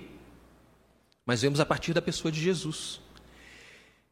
mas 1.24 1.42
vemos 1.42 1.60
a 1.60 1.66
partir 1.66 1.94
da 1.94 2.02
pessoa 2.02 2.30
de 2.30 2.40
Jesus. 2.40 3.00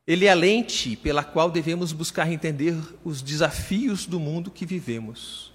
Ele 0.07 0.27
é 0.27 0.31
a 0.31 0.35
lente 0.35 0.96
pela 0.96 1.22
qual 1.22 1.50
devemos 1.50 1.92
buscar 1.92 2.31
entender 2.31 2.74
os 3.05 3.20
desafios 3.22 4.07
do 4.07 4.18
mundo 4.18 4.50
que 4.50 4.66
vivemos. 4.66 5.53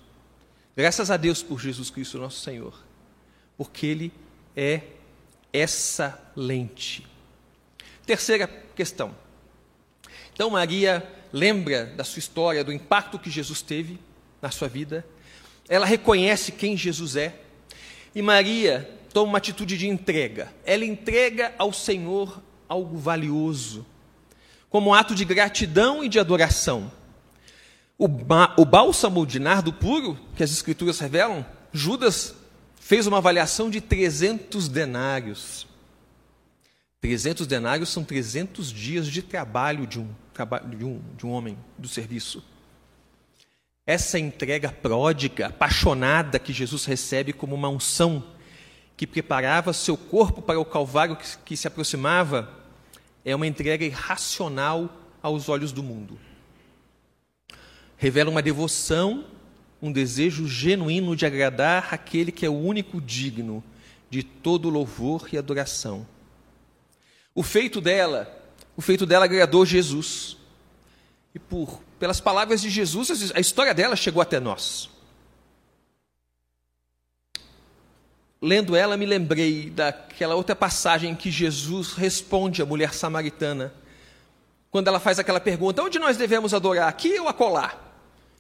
Graças 0.76 1.12
a 1.12 1.17
Deus 1.17 1.43
por 1.43 1.60
Jesus 1.60 1.89
Cristo, 1.89 2.17
nosso 2.17 2.39
Senhor, 2.41 2.74
porque 3.58 3.86
Ele 3.86 4.12
é 4.56 4.82
essa 5.52 6.32
lente. 6.36 7.09
Terceira 8.10 8.48
questão. 8.76 9.15
Então, 10.34 10.50
Maria 10.50 11.08
lembra 11.32 11.86
da 11.86 12.04
sua 12.04 12.17
história, 12.17 12.63
do 12.63 12.74
impacto 12.74 13.19
que 13.19 13.30
Jesus 13.30 13.62
teve 13.62 14.00
na 14.41 14.50
sua 14.50 14.67
vida. 14.67 15.06
Ela 15.69 15.86
reconhece 15.86 16.52
quem 16.52 16.76
Jesus 16.76 17.15
é. 17.15 17.36
E 18.15 18.19
Maria 18.24 18.89
toma 19.13 19.34
uma 19.34 19.38
atitude 19.38 19.78
de 19.78 19.88
entrega. 19.88 20.52
Ela 20.65 20.86
entrega 20.86 21.54
ao 21.56 21.72
Senhor 21.72 22.41
algo 22.67 22.98
valioso, 22.98 23.86
como 24.72 24.89
um 24.89 24.93
ato 24.95 25.13
de 25.13 25.24
gratidão 25.24 26.04
e 26.04 26.10
de 26.10 26.19
adoração. 26.19 26.91
O, 27.95 28.06
o 28.06 28.65
bálsamo 28.65 29.24
de 29.24 29.38
nardo 29.38 29.72
puro, 29.72 30.17
que 30.36 30.41
as 30.41 30.50
Escrituras 30.50 30.98
revelam, 30.98 31.45
Judas 31.72 32.34
fez 32.80 33.06
uma 33.06 33.19
avaliação 33.19 33.69
de 33.69 33.80
300 33.80 34.67
denários. 34.67 35.68
300 37.01 37.47
denários 37.47 37.89
são 37.89 38.03
300 38.03 38.71
dias 38.71 39.07
de 39.07 39.21
trabalho 39.21 39.88
de 39.88 39.99
um, 39.99 40.09
de 40.77 40.85
um, 40.85 41.01
de 41.15 41.25
um 41.25 41.31
homem 41.31 41.57
do 41.77 41.88
serviço. 41.88 42.43
Essa 43.85 44.19
entrega 44.19 44.71
pródiga, 44.71 45.47
apaixonada 45.47 46.38
que 46.38 46.53
Jesus 46.53 46.85
recebe 46.85 47.33
como 47.33 47.55
uma 47.55 47.69
unção 47.69 48.23
que 48.95 49.07
preparava 49.07 49.71
seu 49.71 49.95
corpo 49.95 50.41
para 50.41 50.59
o 50.59 50.65
Calvário 50.65 51.15
que, 51.15 51.38
que 51.45 51.57
se 51.57 51.67
aproximava, 51.67 52.53
é 53.23 53.33
uma 53.33 53.47
entrega 53.47 53.85
irracional 53.85 54.93
aos 55.23 55.47
olhos 55.47 55.71
do 55.71 55.81
mundo. 55.81 56.19
Revela 57.97 58.29
uma 58.29 58.41
devoção, 58.41 59.25
um 59.81 59.91
desejo 59.91 60.47
genuíno 60.47 61.15
de 61.15 61.25
agradar 61.25 61.93
aquele 61.93 62.31
que 62.31 62.45
é 62.45 62.49
o 62.49 62.59
único 62.59 62.99
digno 62.99 63.63
de 64.09 64.21
todo 64.21 64.69
louvor 64.69 65.29
e 65.31 65.38
adoração. 65.38 66.05
O 67.39 67.43
feito 67.43 67.80
dela, 67.80 68.30
o 68.75 68.82
feito 68.82 69.06
dela 69.06 69.23
agradou 69.23 69.65
Jesus. 69.65 70.36
E 71.34 71.39
por 71.39 71.80
pelas 71.97 72.19
palavras 72.19 72.62
de 72.62 72.69
Jesus, 72.69 73.32
a 73.34 73.39
história 73.39 73.73
dela 73.73 73.95
chegou 73.95 74.21
até 74.21 74.41
nós. 74.41 74.89
Lendo 78.41 78.75
ela, 78.75 78.97
me 78.97 79.06
lembrei 79.06 79.69
daquela 79.69 80.36
outra 80.36 80.54
passagem 80.54 81.15
que 81.15 81.32
Jesus 81.32 81.93
responde 81.93 82.62
à 82.62 82.65
mulher 82.65 82.93
samaritana, 82.93 83.73
quando 84.69 84.89
ela 84.89 84.99
faz 84.99 85.17
aquela 85.17 85.39
pergunta: 85.39 85.82
onde 85.82 85.97
nós 85.97 86.17
devemos 86.17 86.54
adorar, 86.54 86.89
aqui 86.89 87.17
ou 87.21 87.30
acolá? 87.30 87.73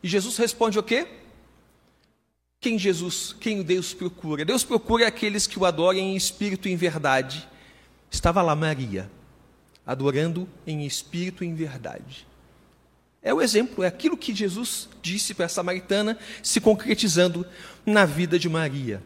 E 0.03 0.09
Jesus 0.09 0.35
responde 0.35 0.77
o 0.77 0.83
quê? 0.83 1.07
Quem 2.59 2.77
Jesus, 2.77 3.33
quem 3.39 3.63
Deus 3.63 3.93
procura? 3.93 4.43
Deus 4.43 4.65
procura 4.65 5.07
aqueles 5.07 5.47
que 5.47 5.57
o 5.57 5.63
adorem 5.63 6.11
em 6.11 6.17
espírito 6.17 6.67
e 6.67 6.73
em 6.73 6.75
verdade. 6.75 7.47
Estava 8.11 8.41
lá 8.41 8.55
Maria, 8.55 9.09
adorando 9.85 10.47
em 10.65 10.85
espírito 10.85 11.43
e 11.43 11.47
em 11.47 11.55
verdade. 11.55 12.27
É 13.21 13.33
o 13.33 13.41
exemplo, 13.41 13.83
é 13.83 13.87
aquilo 13.87 14.17
que 14.17 14.33
Jesus 14.33 14.87
disse 15.01 15.33
para 15.33 15.45
a 15.45 15.49
samaritana 15.49 16.17
se 16.41 16.61
concretizando 16.61 17.45
na 17.85 18.05
vida 18.05 18.39
de 18.39 18.47
Maria. 18.47 19.03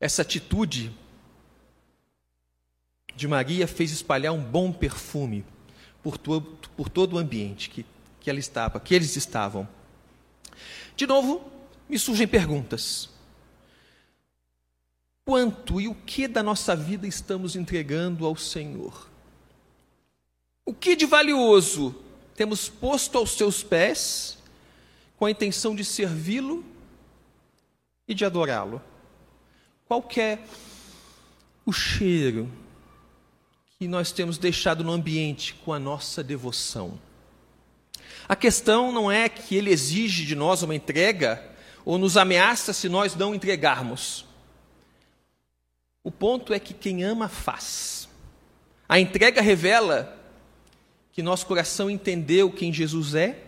Essa 0.00 0.22
atitude 0.22 0.92
de 3.14 3.26
Maria 3.26 3.66
fez 3.66 3.90
espalhar 3.90 4.32
um 4.32 4.42
bom 4.42 4.72
perfume 4.72 5.44
por, 6.02 6.16
to 6.16 6.40
por 6.76 6.88
todo 6.88 7.14
o 7.14 7.18
ambiente 7.18 7.68
que, 7.68 7.84
que 8.20 8.30
ela 8.30 8.38
estava, 8.38 8.78
que 8.78 8.94
eles 8.94 9.16
estavam. 9.16 9.68
De 10.96 11.04
novo, 11.04 11.57
me 11.88 11.98
surgem 11.98 12.28
perguntas. 12.28 13.08
Quanto 15.24 15.80
e 15.80 15.88
o 15.88 15.94
que 15.94 16.26
da 16.26 16.42
nossa 16.42 16.74
vida 16.74 17.06
estamos 17.06 17.54
entregando 17.56 18.24
ao 18.24 18.36
Senhor? 18.36 19.08
O 20.64 20.74
que 20.74 20.94
de 20.94 21.06
valioso 21.06 21.94
temos 22.34 22.68
posto 22.68 23.18
aos 23.18 23.32
seus 23.32 23.62
pés 23.62 24.38
com 25.16 25.24
a 25.24 25.30
intenção 25.30 25.74
de 25.74 25.84
servi-lo 25.84 26.64
e 28.06 28.14
de 28.14 28.24
adorá-lo? 28.24 28.82
Qual 29.86 30.06
é 30.16 30.38
o 31.64 31.72
cheiro 31.72 32.50
que 33.78 33.88
nós 33.88 34.12
temos 34.12 34.38
deixado 34.38 34.84
no 34.84 34.92
ambiente 34.92 35.54
com 35.54 35.72
a 35.72 35.78
nossa 35.78 36.22
devoção? 36.22 36.98
A 38.28 38.36
questão 38.36 38.92
não 38.92 39.10
é 39.10 39.28
que 39.28 39.56
ele 39.56 39.70
exige 39.70 40.26
de 40.26 40.34
nós 40.34 40.62
uma 40.62 40.74
entrega 40.74 41.47
ou 41.88 41.96
nos 41.96 42.18
ameaça 42.18 42.74
se 42.74 42.86
nós 42.86 43.14
não 43.14 43.34
entregarmos. 43.34 44.26
O 46.04 46.10
ponto 46.10 46.52
é 46.52 46.60
que 46.60 46.74
quem 46.74 47.02
ama 47.02 47.30
faz. 47.30 48.06
A 48.86 49.00
entrega 49.00 49.40
revela 49.40 50.14
que 51.10 51.22
nosso 51.22 51.46
coração 51.46 51.88
entendeu 51.88 52.52
quem 52.52 52.70
Jesus 52.70 53.14
é 53.14 53.42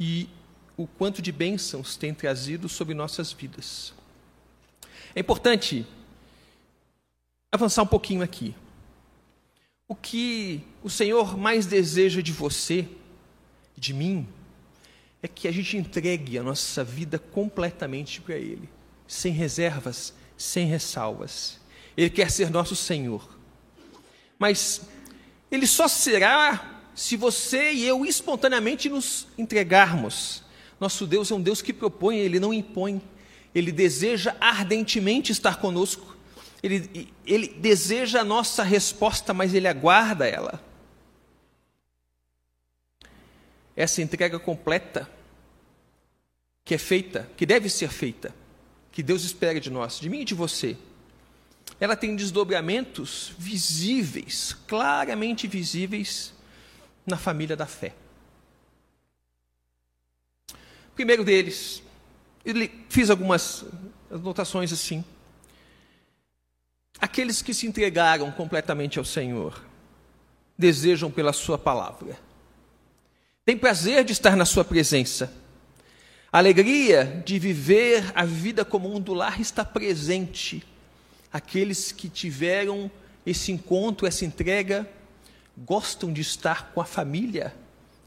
e 0.00 0.28
o 0.76 0.84
quanto 0.84 1.22
de 1.22 1.30
bênçãos 1.30 1.96
tem 1.96 2.12
trazido 2.12 2.68
sobre 2.68 2.92
nossas 2.92 3.32
vidas. 3.32 3.94
É 5.14 5.20
importante 5.20 5.86
avançar 7.52 7.84
um 7.84 7.86
pouquinho 7.86 8.22
aqui. 8.22 8.52
O 9.86 9.94
que 9.94 10.60
o 10.82 10.90
Senhor 10.90 11.38
mais 11.38 11.66
deseja 11.66 12.20
de 12.20 12.32
você, 12.32 12.88
de 13.76 13.94
mim, 13.94 14.26
é 15.22 15.28
que 15.28 15.46
a 15.46 15.52
gente 15.52 15.76
entregue 15.76 16.38
a 16.38 16.42
nossa 16.42 16.82
vida 16.82 17.18
completamente 17.18 18.20
para 18.20 18.36
Ele, 18.36 18.68
sem 19.06 19.32
reservas, 19.32 20.14
sem 20.36 20.66
ressalvas. 20.66 21.60
Ele 21.96 22.08
quer 22.08 22.30
ser 22.30 22.50
nosso 22.50 22.74
Senhor. 22.74 23.38
Mas 24.38 24.82
Ele 25.50 25.66
só 25.66 25.86
será 25.86 26.82
se 26.94 27.16
você 27.16 27.72
e 27.72 27.86
eu 27.86 28.04
espontaneamente 28.04 28.88
nos 28.88 29.26
entregarmos. 29.36 30.42
Nosso 30.78 31.06
Deus 31.06 31.30
é 31.30 31.34
um 31.34 31.42
Deus 31.42 31.60
que 31.60 31.72
propõe, 31.72 32.18
Ele 32.18 32.40
não 32.40 32.54
impõe. 32.54 33.02
Ele 33.54 33.72
deseja 33.72 34.34
ardentemente 34.40 35.32
estar 35.32 35.56
conosco. 35.56 36.16
Ele, 36.62 37.08
ele 37.26 37.48
deseja 37.48 38.20
a 38.20 38.24
nossa 38.24 38.62
resposta, 38.62 39.32
mas 39.32 39.54
ele 39.54 39.66
aguarda 39.66 40.26
ela. 40.26 40.62
Essa 43.80 44.02
entrega 44.02 44.38
completa 44.38 45.10
que 46.66 46.74
é 46.74 46.78
feita, 46.78 47.30
que 47.34 47.46
deve 47.46 47.70
ser 47.70 47.88
feita, 47.88 48.34
que 48.92 49.02
Deus 49.02 49.24
espera 49.24 49.58
de 49.58 49.70
nós, 49.70 49.98
de 49.98 50.10
mim 50.10 50.20
e 50.20 50.24
de 50.26 50.34
você, 50.34 50.76
ela 51.80 51.96
tem 51.96 52.14
desdobramentos 52.14 53.32
visíveis, 53.38 54.54
claramente 54.68 55.46
visíveis 55.46 56.34
na 57.06 57.16
família 57.16 57.56
da 57.56 57.64
fé. 57.64 57.94
Primeiro 60.94 61.24
deles, 61.24 61.82
ele 62.44 62.84
fiz 62.90 63.08
algumas 63.08 63.64
anotações 64.10 64.74
assim. 64.74 65.02
Aqueles 67.00 67.40
que 67.40 67.54
se 67.54 67.66
entregaram 67.66 68.30
completamente 68.30 68.98
ao 68.98 69.06
Senhor, 69.06 69.64
desejam 70.58 71.10
pela 71.10 71.32
Sua 71.32 71.56
palavra, 71.56 72.28
têm 73.50 73.58
prazer 73.58 74.04
de 74.04 74.12
estar 74.12 74.36
na 74.36 74.44
Sua 74.44 74.64
presença, 74.64 75.32
a 76.32 76.38
alegria 76.38 77.20
de 77.26 77.36
viver 77.36 78.12
a 78.14 78.24
vida 78.24 78.64
comum 78.64 79.00
do 79.00 79.12
lar 79.12 79.40
está 79.40 79.64
presente. 79.64 80.62
Aqueles 81.32 81.90
que 81.90 82.08
tiveram 82.08 82.88
esse 83.26 83.50
encontro, 83.50 84.06
essa 84.06 84.24
entrega, 84.24 84.88
gostam 85.58 86.12
de 86.12 86.20
estar 86.20 86.70
com 86.70 86.80
a 86.80 86.84
família, 86.84 87.52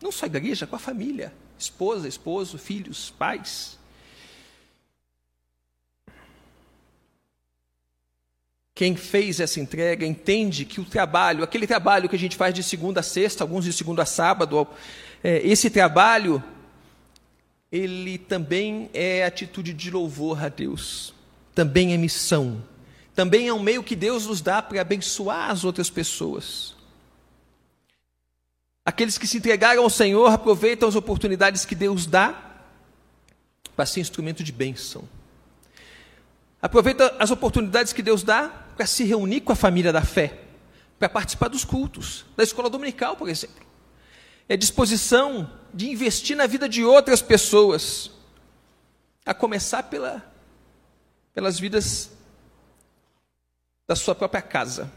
não 0.02 0.14
só 0.14 0.26
a 0.26 0.28
igreja, 0.28 0.66
com 0.66 0.78
a 0.78 0.80
família, 0.80 1.34
esposa, 1.60 2.08
esposo, 2.08 2.58
filhos, 2.58 3.10
pais. 3.10 3.78
Quem 8.74 8.96
fez 8.96 9.42
essa 9.42 9.60
entrega 9.60 10.06
entende 10.06 10.64
que 10.64 10.80
o 10.80 10.86
trabalho, 10.86 11.44
aquele 11.44 11.68
trabalho 11.68 12.08
que 12.08 12.16
a 12.16 12.20
gente 12.20 12.38
faz 12.38 12.54
de 12.54 12.64
segunda 12.64 13.02
a 13.02 13.04
sexta, 13.04 13.44
alguns 13.44 13.66
de 13.66 13.74
segunda 13.74 14.04
a 14.04 14.06
sábado, 14.06 14.68
esse 15.24 15.70
trabalho, 15.70 16.44
ele 17.72 18.18
também 18.18 18.90
é 18.94 19.24
atitude 19.24 19.74
de 19.74 19.90
louvor 19.90 20.44
a 20.44 20.50
Deus, 20.50 21.14
também 21.56 21.94
é 21.94 21.98
missão, 21.98 22.64
também 23.16 23.48
é 23.48 23.54
um 23.54 23.62
meio 23.62 23.84
que 23.84 23.96
Deus 23.96 24.28
nos 24.28 24.42
dá 24.42 24.62
para 24.62 24.82
abençoar 24.82 25.50
as 25.50 25.64
outras 25.64 25.90
pessoas. 25.90 26.76
Aqueles 28.86 29.18
que 29.18 29.26
se 29.26 29.38
entregaram 29.38 29.84
ao 29.84 29.90
Senhor 29.90 30.28
aproveitam 30.28 30.90
as 30.90 30.96
oportunidades 30.96 31.64
que 31.64 31.74
Deus 31.74 32.06
dá 32.06 32.60
para 33.76 33.86
ser 33.86 34.02
instrumento 34.02 34.44
de 34.44 34.52
bênção. 34.52 35.08
Aproveita 36.62 37.16
as 37.18 37.32
oportunidades 37.32 37.94
que 37.94 38.02
Deus 38.02 38.24
dá 38.24 38.50
para 38.76 38.86
se 38.86 39.04
reunir 39.04 39.42
com 39.42 39.52
a 39.52 39.56
família 39.56 39.92
da 39.92 40.02
fé, 40.02 40.40
para 41.00 41.10
participar 41.10 41.48
dos 41.48 41.64
cultos, 41.64 42.26
da 42.36 42.44
escola 42.44 42.70
dominical, 42.70 43.16
por 43.16 43.30
exemplo. 43.30 43.66
É 44.48 44.58
disposição 44.58 45.50
de 45.74 45.90
investir 45.90 46.36
na 46.36 46.46
vida 46.46 46.68
de 46.68 46.84
outras 46.84 47.22
pessoas, 47.22 48.12
a 49.26 49.34
começar 49.34 49.84
pela, 49.84 50.24
pelas 51.34 51.60
vidas 51.60 52.12
da 53.88 53.96
sua 53.96 54.14
própria 54.14 54.42
casa. 54.42 54.92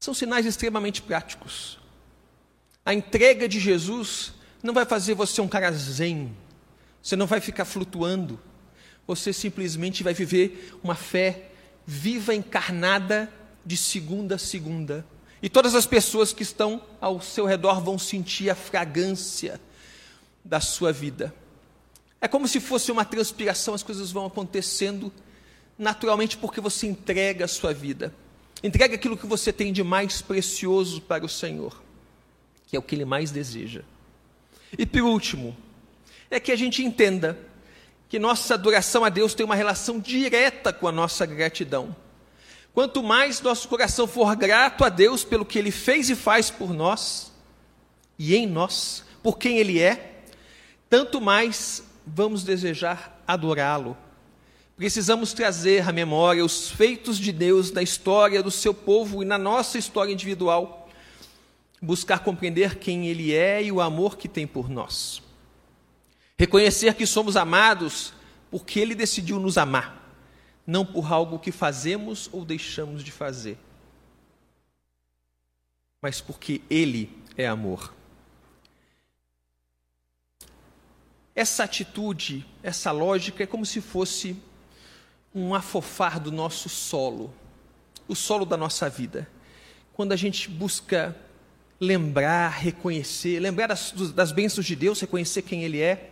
São 0.00 0.14
sinais 0.14 0.46
extremamente 0.46 1.02
práticos. 1.02 1.78
A 2.84 2.94
entrega 2.94 3.48
de 3.48 3.58
Jesus 3.58 4.32
não 4.62 4.72
vai 4.72 4.84
fazer 4.84 5.14
você 5.14 5.40
um 5.40 5.48
cara 5.48 5.70
zen. 5.72 6.34
Você 7.02 7.16
não 7.16 7.26
vai 7.26 7.40
ficar 7.40 7.64
flutuando. 7.64 8.40
Você 9.06 9.32
simplesmente 9.32 10.02
vai 10.02 10.14
viver 10.14 10.74
uma 10.82 10.94
fé 10.94 11.50
viva, 11.86 12.34
encarnada, 12.34 13.32
de 13.64 13.76
segunda 13.76 14.34
a 14.36 14.38
segunda. 14.38 15.04
E 15.42 15.48
todas 15.48 15.74
as 15.74 15.86
pessoas 15.86 16.32
que 16.32 16.42
estão 16.42 16.82
ao 17.00 17.20
seu 17.20 17.46
redor 17.46 17.80
vão 17.80 17.98
sentir 17.98 18.50
a 18.50 18.54
fragrância 18.54 19.60
da 20.44 20.60
sua 20.60 20.92
vida. 20.92 21.34
É 22.20 22.26
como 22.26 22.48
se 22.48 22.58
fosse 22.58 22.90
uma 22.90 23.04
transpiração, 23.04 23.74
as 23.74 23.82
coisas 23.82 24.10
vão 24.10 24.26
acontecendo 24.26 25.12
naturalmente 25.78 26.36
porque 26.36 26.60
você 26.60 26.86
entrega 26.86 27.44
a 27.44 27.48
sua 27.48 27.72
vida. 27.72 28.12
Entrega 28.62 28.96
aquilo 28.96 29.16
que 29.16 29.26
você 29.26 29.52
tem 29.52 29.72
de 29.72 29.84
mais 29.84 30.20
precioso 30.20 31.00
para 31.00 31.24
o 31.24 31.28
Senhor, 31.28 31.80
que 32.66 32.74
é 32.74 32.78
o 32.78 32.82
que 32.82 32.96
Ele 32.96 33.04
mais 33.04 33.30
deseja. 33.30 33.82
E 34.76 34.84
por 34.84 35.02
último, 35.02 35.56
é 36.28 36.40
que 36.40 36.50
a 36.50 36.56
gente 36.56 36.84
entenda 36.84 37.38
que 38.08 38.18
nossa 38.18 38.54
adoração 38.54 39.04
a 39.04 39.08
Deus 39.08 39.34
tem 39.34 39.46
uma 39.46 39.54
relação 39.54 40.00
direta 40.00 40.72
com 40.72 40.88
a 40.88 40.92
nossa 40.92 41.24
gratidão. 41.24 41.94
Quanto 42.78 43.02
mais 43.02 43.40
nosso 43.40 43.66
coração 43.66 44.06
for 44.06 44.36
grato 44.36 44.84
a 44.84 44.88
Deus 44.88 45.24
pelo 45.24 45.44
que 45.44 45.58
Ele 45.58 45.72
fez 45.72 46.08
e 46.10 46.14
faz 46.14 46.48
por 46.48 46.72
nós, 46.72 47.32
e 48.16 48.36
em 48.36 48.46
nós, 48.46 49.02
por 49.20 49.36
quem 49.36 49.58
Ele 49.58 49.80
é, 49.80 50.22
tanto 50.88 51.20
mais 51.20 51.82
vamos 52.06 52.44
desejar 52.44 53.20
adorá-lo. 53.26 53.96
Precisamos 54.76 55.32
trazer 55.32 55.88
à 55.88 55.92
memória 55.92 56.44
os 56.44 56.70
feitos 56.70 57.18
de 57.18 57.32
Deus 57.32 57.72
na 57.72 57.82
história 57.82 58.44
do 58.44 58.50
seu 58.52 58.72
povo 58.72 59.24
e 59.24 59.26
na 59.26 59.38
nossa 59.38 59.76
história 59.76 60.12
individual, 60.12 60.88
buscar 61.82 62.20
compreender 62.20 62.76
quem 62.76 63.08
Ele 63.08 63.34
é 63.34 63.60
e 63.60 63.72
o 63.72 63.80
amor 63.80 64.16
que 64.16 64.28
tem 64.28 64.46
por 64.46 64.70
nós. 64.70 65.20
Reconhecer 66.38 66.94
que 66.94 67.06
somos 67.06 67.36
amados 67.36 68.12
porque 68.52 68.78
Ele 68.78 68.94
decidiu 68.94 69.40
nos 69.40 69.58
amar, 69.58 70.07
não 70.68 70.84
por 70.84 71.10
algo 71.10 71.38
que 71.38 71.50
fazemos 71.50 72.28
ou 72.30 72.44
deixamos 72.44 73.02
de 73.02 73.10
fazer, 73.10 73.56
mas 75.98 76.20
porque 76.20 76.60
Ele 76.68 77.10
é 77.38 77.48
amor. 77.48 77.94
Essa 81.34 81.64
atitude, 81.64 82.46
essa 82.62 82.92
lógica 82.92 83.42
é 83.42 83.46
como 83.46 83.64
se 83.64 83.80
fosse 83.80 84.36
um 85.34 85.54
afofar 85.54 86.20
do 86.20 86.30
nosso 86.30 86.68
solo, 86.68 87.32
o 88.06 88.14
solo 88.14 88.44
da 88.44 88.56
nossa 88.58 88.90
vida. 88.90 89.26
Quando 89.94 90.12
a 90.12 90.16
gente 90.16 90.50
busca 90.50 91.16
lembrar, 91.80 92.50
reconhecer, 92.50 93.40
lembrar 93.40 93.68
das, 93.68 93.92
das 94.12 94.32
bênçãos 94.32 94.66
de 94.66 94.76
Deus, 94.76 95.00
reconhecer 95.00 95.40
quem 95.40 95.64
Ele 95.64 95.80
é, 95.80 96.10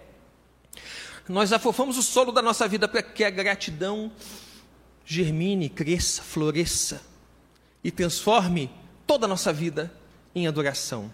nós 1.28 1.52
afofamos 1.52 1.98
o 1.98 2.02
solo 2.02 2.32
da 2.32 2.40
nossa 2.40 2.66
vida 2.66 2.88
para 2.88 3.02
que 3.02 3.22
a 3.22 3.28
gratidão 3.28 4.10
germine, 5.06 5.70
cresça, 5.70 6.20
floresça 6.20 7.00
e 7.82 7.92
transforme 7.92 8.68
toda 9.06 9.24
a 9.24 9.28
nossa 9.28 9.52
vida 9.52 9.92
em 10.34 10.48
adoração. 10.48 11.12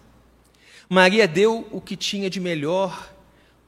Maria 0.89 1.27
deu 1.27 1.67
o 1.71 1.79
que 1.79 1.95
tinha 1.95 2.29
de 2.29 2.39
melhor 2.39 3.13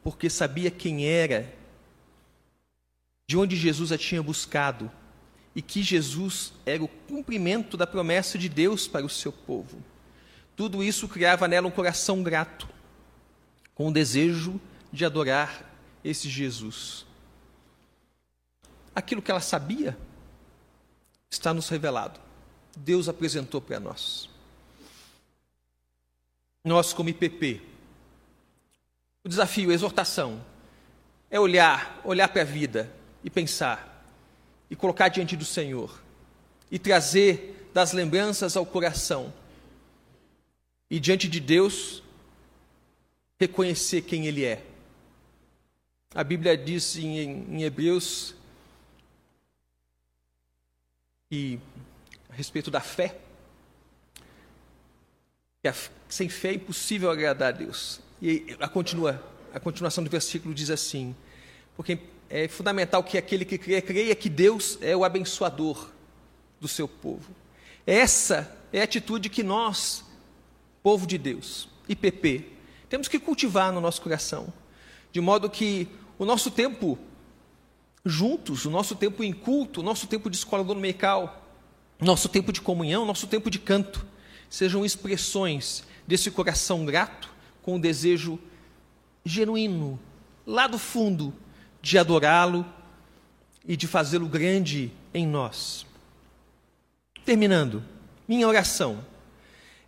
porque 0.04 0.30
sabia 0.30 0.72
quem 0.72 1.08
era 1.08 1.54
de 3.28 3.38
onde 3.38 3.56
Jesus 3.56 3.92
a 3.92 3.98
tinha 3.98 4.22
buscado 4.22 4.92
e 5.56 5.62
que 5.62 5.82
Jesus 5.82 6.52
era 6.66 6.84
o 6.84 6.88
cumprimento 6.88 7.78
da 7.78 7.88
promessa 7.88 8.38
de 8.38 8.50
Deus 8.50 8.88
para 8.88 9.06
o 9.06 9.10
seu 9.10 9.32
povo. 9.32 9.82
Tudo 10.56 10.84
isso 10.84 11.08
criava 11.08 11.48
nela 11.48 11.68
um 11.68 11.72
coração 11.72 12.22
grato, 12.24 12.68
com 13.74 13.88
o 13.88 13.94
desejo 13.94 14.60
de 14.92 15.06
adorar 15.06 15.72
esse 16.04 16.30
Jesus. 16.30 17.06
Aquilo 18.94 19.22
que 19.22 19.32
ela 19.32 19.42
sabia 19.42 19.98
está 21.36 21.54
nos 21.54 21.70
revelado. 21.70 22.20
Deus 22.76 23.08
apresentou 23.08 23.62
para 23.62 23.80
nós. 23.80 24.30
Nós, 26.64 26.94
como 26.94 27.10
IPP, 27.10 27.62
o 29.24 29.30
desafio, 29.30 29.70
a 29.70 29.74
exortação, 29.74 30.44
é 31.30 31.40
olhar, 31.40 32.02
olhar 32.04 32.28
para 32.28 32.42
a 32.42 32.46
vida, 32.46 32.92
e 33.24 33.30
pensar, 33.30 34.06
e 34.70 34.76
colocar 34.76 35.10
diante 35.10 35.36
do 35.36 35.46
Senhor, 35.46 36.02
e 36.72 36.80
trazer 36.80 37.70
das 37.74 37.92
lembranças 37.92 38.56
ao 38.56 38.66
coração, 38.66 39.34
e 40.90 41.00
diante 41.00 41.28
de 41.28 41.40
Deus, 41.40 42.04
reconhecer 43.40 44.02
quem 44.02 44.28
Ele 44.28 44.46
é. 44.46 44.64
A 46.14 46.24
Bíblia 46.24 46.58
diz 46.58 46.96
em, 46.96 47.18
em 47.18 47.64
Hebreus 47.64 48.36
e 51.32 51.60
a 52.30 52.34
respeito 52.34 52.70
da 52.70 52.80
fé, 52.80 53.18
que 55.64 55.74
sem 56.08 56.30
fé 56.30 56.50
é 56.50 56.54
impossível 56.54 57.10
agradar 57.10 57.50
a 57.50 57.58
Deus. 57.58 58.00
E 58.22 58.56
a, 58.60 58.68
continua, 58.68 59.22
a 59.54 59.60
continuação 59.60 60.04
do 60.04 60.10
versículo 60.10 60.54
diz 60.54 60.70
assim: 60.70 61.16
porque 61.76 62.00
é 62.30 62.48
fundamental 62.48 63.04
que 63.04 63.18
aquele 63.18 63.46
que 63.46 63.58
crê, 63.58 63.82
creia 63.82 64.16
que 64.16 64.30
Deus 64.30 64.78
é 64.82 64.96
o 64.96 65.04
abençoador 65.04 65.90
do 66.60 66.68
seu 66.68 66.88
povo. 66.88 67.34
Essa 67.86 68.56
é 68.72 68.82
a 68.82 68.84
atitude 68.84 69.30
que 69.30 69.44
nós, 69.44 70.04
povo 70.82 71.06
de 71.06 71.18
Deus, 71.18 71.70
IPP, 71.88 72.52
temos 72.90 73.08
que 73.08 73.20
cultivar 73.20 73.72
no 73.72 73.82
nosso 73.82 74.02
coração, 74.02 74.54
de 75.12 75.22
modo 75.22 75.50
que 75.50 75.88
o 76.18 76.26
nosso 76.26 76.50
tempo 76.50 76.98
juntos, 78.06 78.66
o 78.66 78.70
nosso 78.70 78.96
tempo 78.96 79.24
em 79.24 79.34
culto, 79.34 79.80
o 79.82 79.84
nosso 79.84 80.06
tempo 80.06 80.30
de 80.30 80.38
escola 80.38 80.64
dominical, 80.64 81.44
nosso 82.00 82.30
tempo 82.30 82.52
de 82.52 82.62
comunhão, 82.62 83.06
nosso 83.06 83.26
tempo 83.26 83.50
de 83.50 83.58
canto, 83.58 84.06
sejam 84.50 84.86
expressões 84.86 85.84
desse 86.06 86.30
coração 86.30 86.86
grato, 86.86 87.34
com 87.64 87.78
o 87.78 87.80
desejo 87.80 88.40
genuíno, 89.26 90.00
lá 90.46 90.68
do 90.68 90.78
fundo, 90.78 91.34
de 91.82 91.98
adorá-lo 91.98 92.64
e 93.68 93.76
de 93.76 93.88
fazê-lo 93.88 94.28
grande 94.28 94.92
em 95.12 95.26
nós. 95.26 95.84
Terminando, 97.26 97.84
minha 98.28 98.48
oração 98.48 99.04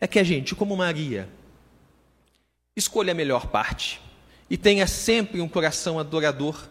é 0.02 0.08
que 0.08 0.18
a 0.18 0.24
gente, 0.24 0.56
como 0.56 0.76
Maria, 0.76 1.30
escolha 2.76 3.12
a 3.12 3.16
melhor 3.16 3.48
parte 3.48 4.02
e 4.50 4.58
tenha 4.58 4.88
sempre 4.88 5.40
um 5.40 5.48
coração 5.48 6.00
adorador 6.00 6.68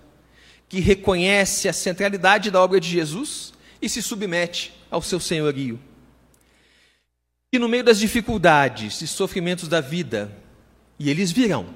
que 0.68 0.81
reconhece 0.81 1.68
a 1.68 1.72
centralidade 1.72 2.50
da 2.50 2.61
obra 2.61 2.81
de 2.81 2.88
Jesus 2.88 3.52
e 3.81 3.88
se 3.88 4.02
submete 4.02 4.74
ao 4.90 5.02
seu 5.02 5.20
senhorio. 5.20 5.79
E 7.52 7.59
no 7.59 7.68
meio 7.68 7.85
das 7.85 7.98
dificuldades 7.98 9.00
e 9.00 9.07
sofrimentos 9.07 9.68
da 9.68 9.81
vida, 9.81 10.37
e 10.98 11.09
eles 11.09 11.31
virão, 11.31 11.66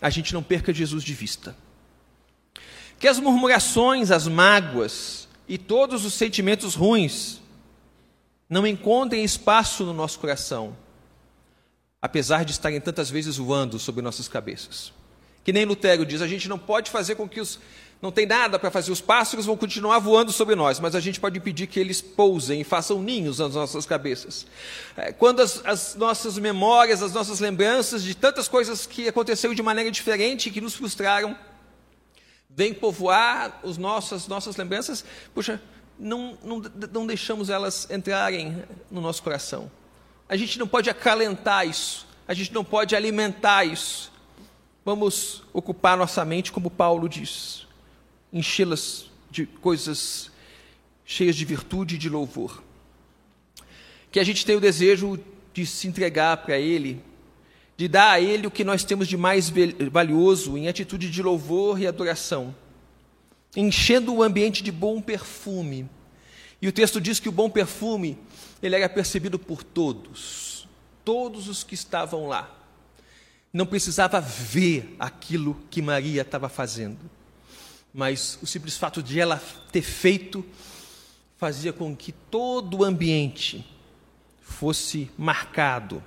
a 0.00 0.10
gente 0.10 0.34
não 0.34 0.42
perca 0.42 0.72
Jesus 0.72 1.02
de 1.02 1.14
vista. 1.14 1.56
Que 2.98 3.08
as 3.08 3.18
murmurações, 3.18 4.10
as 4.10 4.26
mágoas 4.26 5.28
e 5.46 5.58
todos 5.58 6.04
os 6.04 6.14
sentimentos 6.14 6.74
ruins 6.74 7.40
não 8.48 8.66
encontrem 8.66 9.24
espaço 9.24 9.84
no 9.84 9.92
nosso 9.92 10.18
coração, 10.18 10.76
apesar 12.00 12.44
de 12.44 12.52
estarem 12.52 12.80
tantas 12.80 13.10
vezes 13.10 13.36
voando 13.36 13.78
sobre 13.78 14.02
nossas 14.02 14.28
cabeças. 14.28 14.92
Que 15.46 15.52
nem 15.52 15.64
Lutero 15.64 16.04
diz, 16.04 16.20
a 16.22 16.26
gente 16.26 16.48
não 16.48 16.58
pode 16.58 16.90
fazer 16.90 17.14
com 17.14 17.28
que 17.28 17.40
os. 17.40 17.60
Não 18.02 18.10
tem 18.10 18.26
nada 18.26 18.58
para 18.58 18.68
fazer, 18.68 18.90
os 18.90 19.00
pássaros 19.00 19.46
vão 19.46 19.56
continuar 19.56 20.00
voando 20.00 20.32
sobre 20.32 20.56
nós, 20.56 20.80
mas 20.80 20.96
a 20.96 20.98
gente 20.98 21.20
pode 21.20 21.38
impedir 21.38 21.68
que 21.68 21.78
eles 21.78 22.00
pousem 22.00 22.62
e 22.62 22.64
façam 22.64 23.00
ninhos 23.00 23.38
nas 23.38 23.54
nossas 23.54 23.86
cabeças. 23.86 24.44
É, 24.96 25.12
quando 25.12 25.40
as, 25.40 25.64
as 25.64 25.94
nossas 25.94 26.36
memórias, 26.36 27.00
as 27.00 27.12
nossas 27.12 27.38
lembranças 27.38 28.02
de 28.02 28.12
tantas 28.12 28.48
coisas 28.48 28.86
que 28.86 29.06
aconteceram 29.06 29.54
de 29.54 29.62
maneira 29.62 29.88
diferente 29.88 30.48
e 30.48 30.50
que 30.50 30.60
nos 30.60 30.74
frustraram, 30.74 31.38
vêm 32.50 32.74
povoar 32.74 33.60
as 33.62 33.78
nossas 33.78 34.56
lembranças, 34.56 35.04
puxa, 35.32 35.62
não, 35.96 36.36
não, 36.42 36.60
não 36.92 37.06
deixamos 37.06 37.50
elas 37.50 37.88
entrarem 37.88 38.64
no 38.90 39.00
nosso 39.00 39.22
coração. 39.22 39.70
A 40.28 40.36
gente 40.36 40.58
não 40.58 40.66
pode 40.66 40.90
acalentar 40.90 41.68
isso, 41.68 42.04
a 42.26 42.34
gente 42.34 42.52
não 42.52 42.64
pode 42.64 42.96
alimentar 42.96 43.64
isso. 43.64 44.15
Vamos 44.86 45.42
ocupar 45.52 45.96
nossa 45.96 46.24
mente, 46.24 46.52
como 46.52 46.70
Paulo 46.70 47.08
diz, 47.08 47.66
enchê-las 48.32 49.10
de 49.28 49.44
coisas 49.44 50.30
cheias 51.04 51.34
de 51.34 51.44
virtude 51.44 51.96
e 51.96 51.98
de 51.98 52.08
louvor. 52.08 52.62
Que 54.12 54.20
a 54.20 54.22
gente 54.22 54.46
tenha 54.46 54.56
o 54.56 54.60
desejo 54.60 55.18
de 55.52 55.66
se 55.66 55.88
entregar 55.88 56.36
para 56.36 56.56
Ele, 56.56 57.02
de 57.76 57.88
dar 57.88 58.12
a 58.12 58.20
Ele 58.20 58.46
o 58.46 58.50
que 58.50 58.62
nós 58.62 58.84
temos 58.84 59.08
de 59.08 59.16
mais 59.16 59.52
valioso 59.90 60.56
em 60.56 60.68
atitude 60.68 61.10
de 61.10 61.20
louvor 61.20 61.80
e 61.80 61.86
adoração, 61.88 62.54
enchendo 63.56 64.14
o 64.14 64.22
ambiente 64.22 64.62
de 64.62 64.70
bom 64.70 65.02
perfume. 65.02 65.90
E 66.62 66.68
o 66.68 66.72
texto 66.72 67.00
diz 67.00 67.18
que 67.18 67.28
o 67.28 67.32
bom 67.32 67.50
perfume 67.50 68.16
ele 68.62 68.76
era 68.76 68.88
percebido 68.88 69.36
por 69.36 69.64
todos, 69.64 70.68
todos 71.04 71.48
os 71.48 71.64
que 71.64 71.74
estavam 71.74 72.28
lá. 72.28 72.55
Não 73.56 73.64
precisava 73.64 74.20
ver 74.20 74.94
aquilo 74.98 75.56
que 75.70 75.80
Maria 75.80 76.20
estava 76.20 76.46
fazendo, 76.46 76.98
mas 77.92 78.38
o 78.42 78.46
simples 78.46 78.76
fato 78.76 79.02
de 79.02 79.18
ela 79.18 79.42
ter 79.72 79.80
feito 79.80 80.44
fazia 81.38 81.72
com 81.72 81.96
que 81.96 82.12
todo 82.12 82.78
o 82.78 82.84
ambiente 82.84 83.66
fosse 84.42 85.10
marcado 85.16 86.04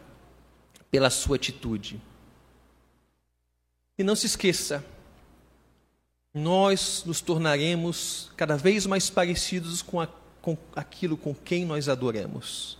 pela 0.91 1.09
sua 1.09 1.37
atitude. 1.37 1.99
E 3.97 4.03
não 4.03 4.15
se 4.15 4.27
esqueça, 4.27 4.85
nós 6.31 7.03
nos 7.03 7.19
tornaremos 7.19 8.31
cada 8.37 8.57
vez 8.57 8.85
mais 8.85 9.09
parecidos 9.09 9.81
com, 9.81 9.99
a, 9.99 10.07
com 10.39 10.55
aquilo 10.75 11.17
com 11.17 11.33
quem 11.33 11.65
nós 11.65 11.89
adoramos. 11.89 12.77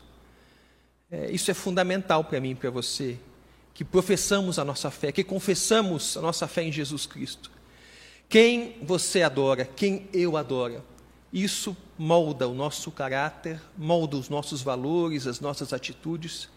É, 1.09 1.31
isso 1.31 1.49
é 1.49 1.55
fundamental 1.55 2.23
para 2.23 2.39
mim 2.39 2.51
e 2.51 2.55
para 2.55 2.69
você, 2.69 3.17
que 3.79 3.85
professamos 3.85 4.59
a 4.59 4.65
nossa 4.65 4.91
fé, 4.91 5.09
que 5.09 5.23
confessamos 5.23 6.17
a 6.17 6.21
nossa 6.21 6.49
fé 6.49 6.63
em 6.63 6.69
Jesus 6.69 7.05
Cristo. 7.05 7.49
Quem 8.27 8.75
você 8.81 9.21
adora, 9.21 9.63
quem 9.63 10.05
eu 10.11 10.35
adoro, 10.35 10.83
isso 11.31 11.77
molda 11.97 12.45
o 12.45 12.53
nosso 12.53 12.91
caráter, 12.91 13.61
molda 13.77 14.17
os 14.17 14.27
nossos 14.27 14.61
valores, 14.61 15.25
as 15.25 15.39
nossas 15.39 15.71
atitudes, 15.71 16.49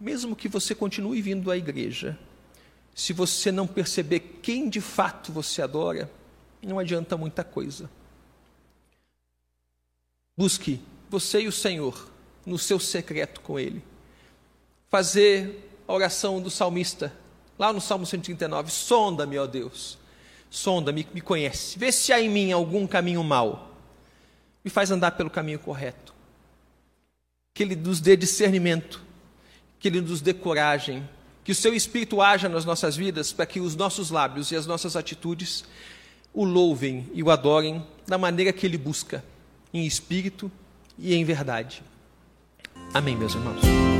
mesmo 0.00 0.36
que 0.36 0.46
você 0.46 0.72
continue 0.72 1.20
vindo 1.20 1.50
à 1.50 1.56
igreja. 1.56 2.16
Se 2.94 3.12
você 3.12 3.50
não 3.50 3.66
perceber 3.66 4.38
quem 4.40 4.68
de 4.68 4.80
fato 4.80 5.32
você 5.32 5.62
adora, 5.62 6.08
não 6.62 6.78
adianta 6.78 7.16
muita 7.16 7.42
coisa. 7.42 7.90
Busque 10.36 10.80
você 11.08 11.40
e 11.40 11.48
o 11.48 11.52
Senhor 11.52 12.08
no 12.46 12.56
seu 12.56 12.78
secreto 12.78 13.40
com 13.40 13.58
Ele. 13.58 13.82
Fazer 14.88 15.66
a 15.90 15.92
oração 15.92 16.40
do 16.40 16.48
salmista, 16.48 17.12
lá 17.58 17.72
no 17.72 17.80
Salmo 17.80 18.06
139, 18.06 18.70
sonda-me, 18.70 19.36
ó 19.36 19.44
Deus, 19.44 19.98
sonda-me, 20.48 21.04
me 21.12 21.20
conhece, 21.20 21.76
vê 21.76 21.90
se 21.90 22.12
há 22.12 22.20
em 22.20 22.28
mim 22.28 22.52
algum 22.52 22.86
caminho 22.86 23.24
mau, 23.24 23.74
me 24.64 24.70
faz 24.70 24.92
andar 24.92 25.10
pelo 25.12 25.28
caminho 25.28 25.58
correto. 25.58 26.14
Que 27.52 27.64
Ele 27.64 27.74
nos 27.74 28.00
dê 28.00 28.16
discernimento, 28.16 29.02
que 29.80 29.88
Ele 29.88 30.00
nos 30.00 30.20
dê 30.20 30.32
coragem, 30.32 31.08
que 31.42 31.50
o 31.50 31.56
Seu 31.56 31.74
Espírito 31.74 32.22
haja 32.22 32.48
nas 32.48 32.64
nossas 32.64 32.96
vidas 32.96 33.32
para 33.32 33.44
que 33.44 33.58
os 33.58 33.74
nossos 33.74 34.12
lábios 34.12 34.52
e 34.52 34.56
as 34.56 34.66
nossas 34.66 34.94
atitudes 34.94 35.64
o 36.32 36.44
louvem 36.44 37.10
e 37.12 37.20
o 37.20 37.32
adorem 37.32 37.84
da 38.06 38.16
maneira 38.16 38.52
que 38.52 38.64
Ele 38.64 38.78
busca, 38.78 39.24
em 39.74 39.84
espírito 39.84 40.52
e 40.96 41.16
em 41.16 41.24
verdade. 41.24 41.82
Amém, 42.94 43.16
meus 43.16 43.34
irmãos. 43.34 43.99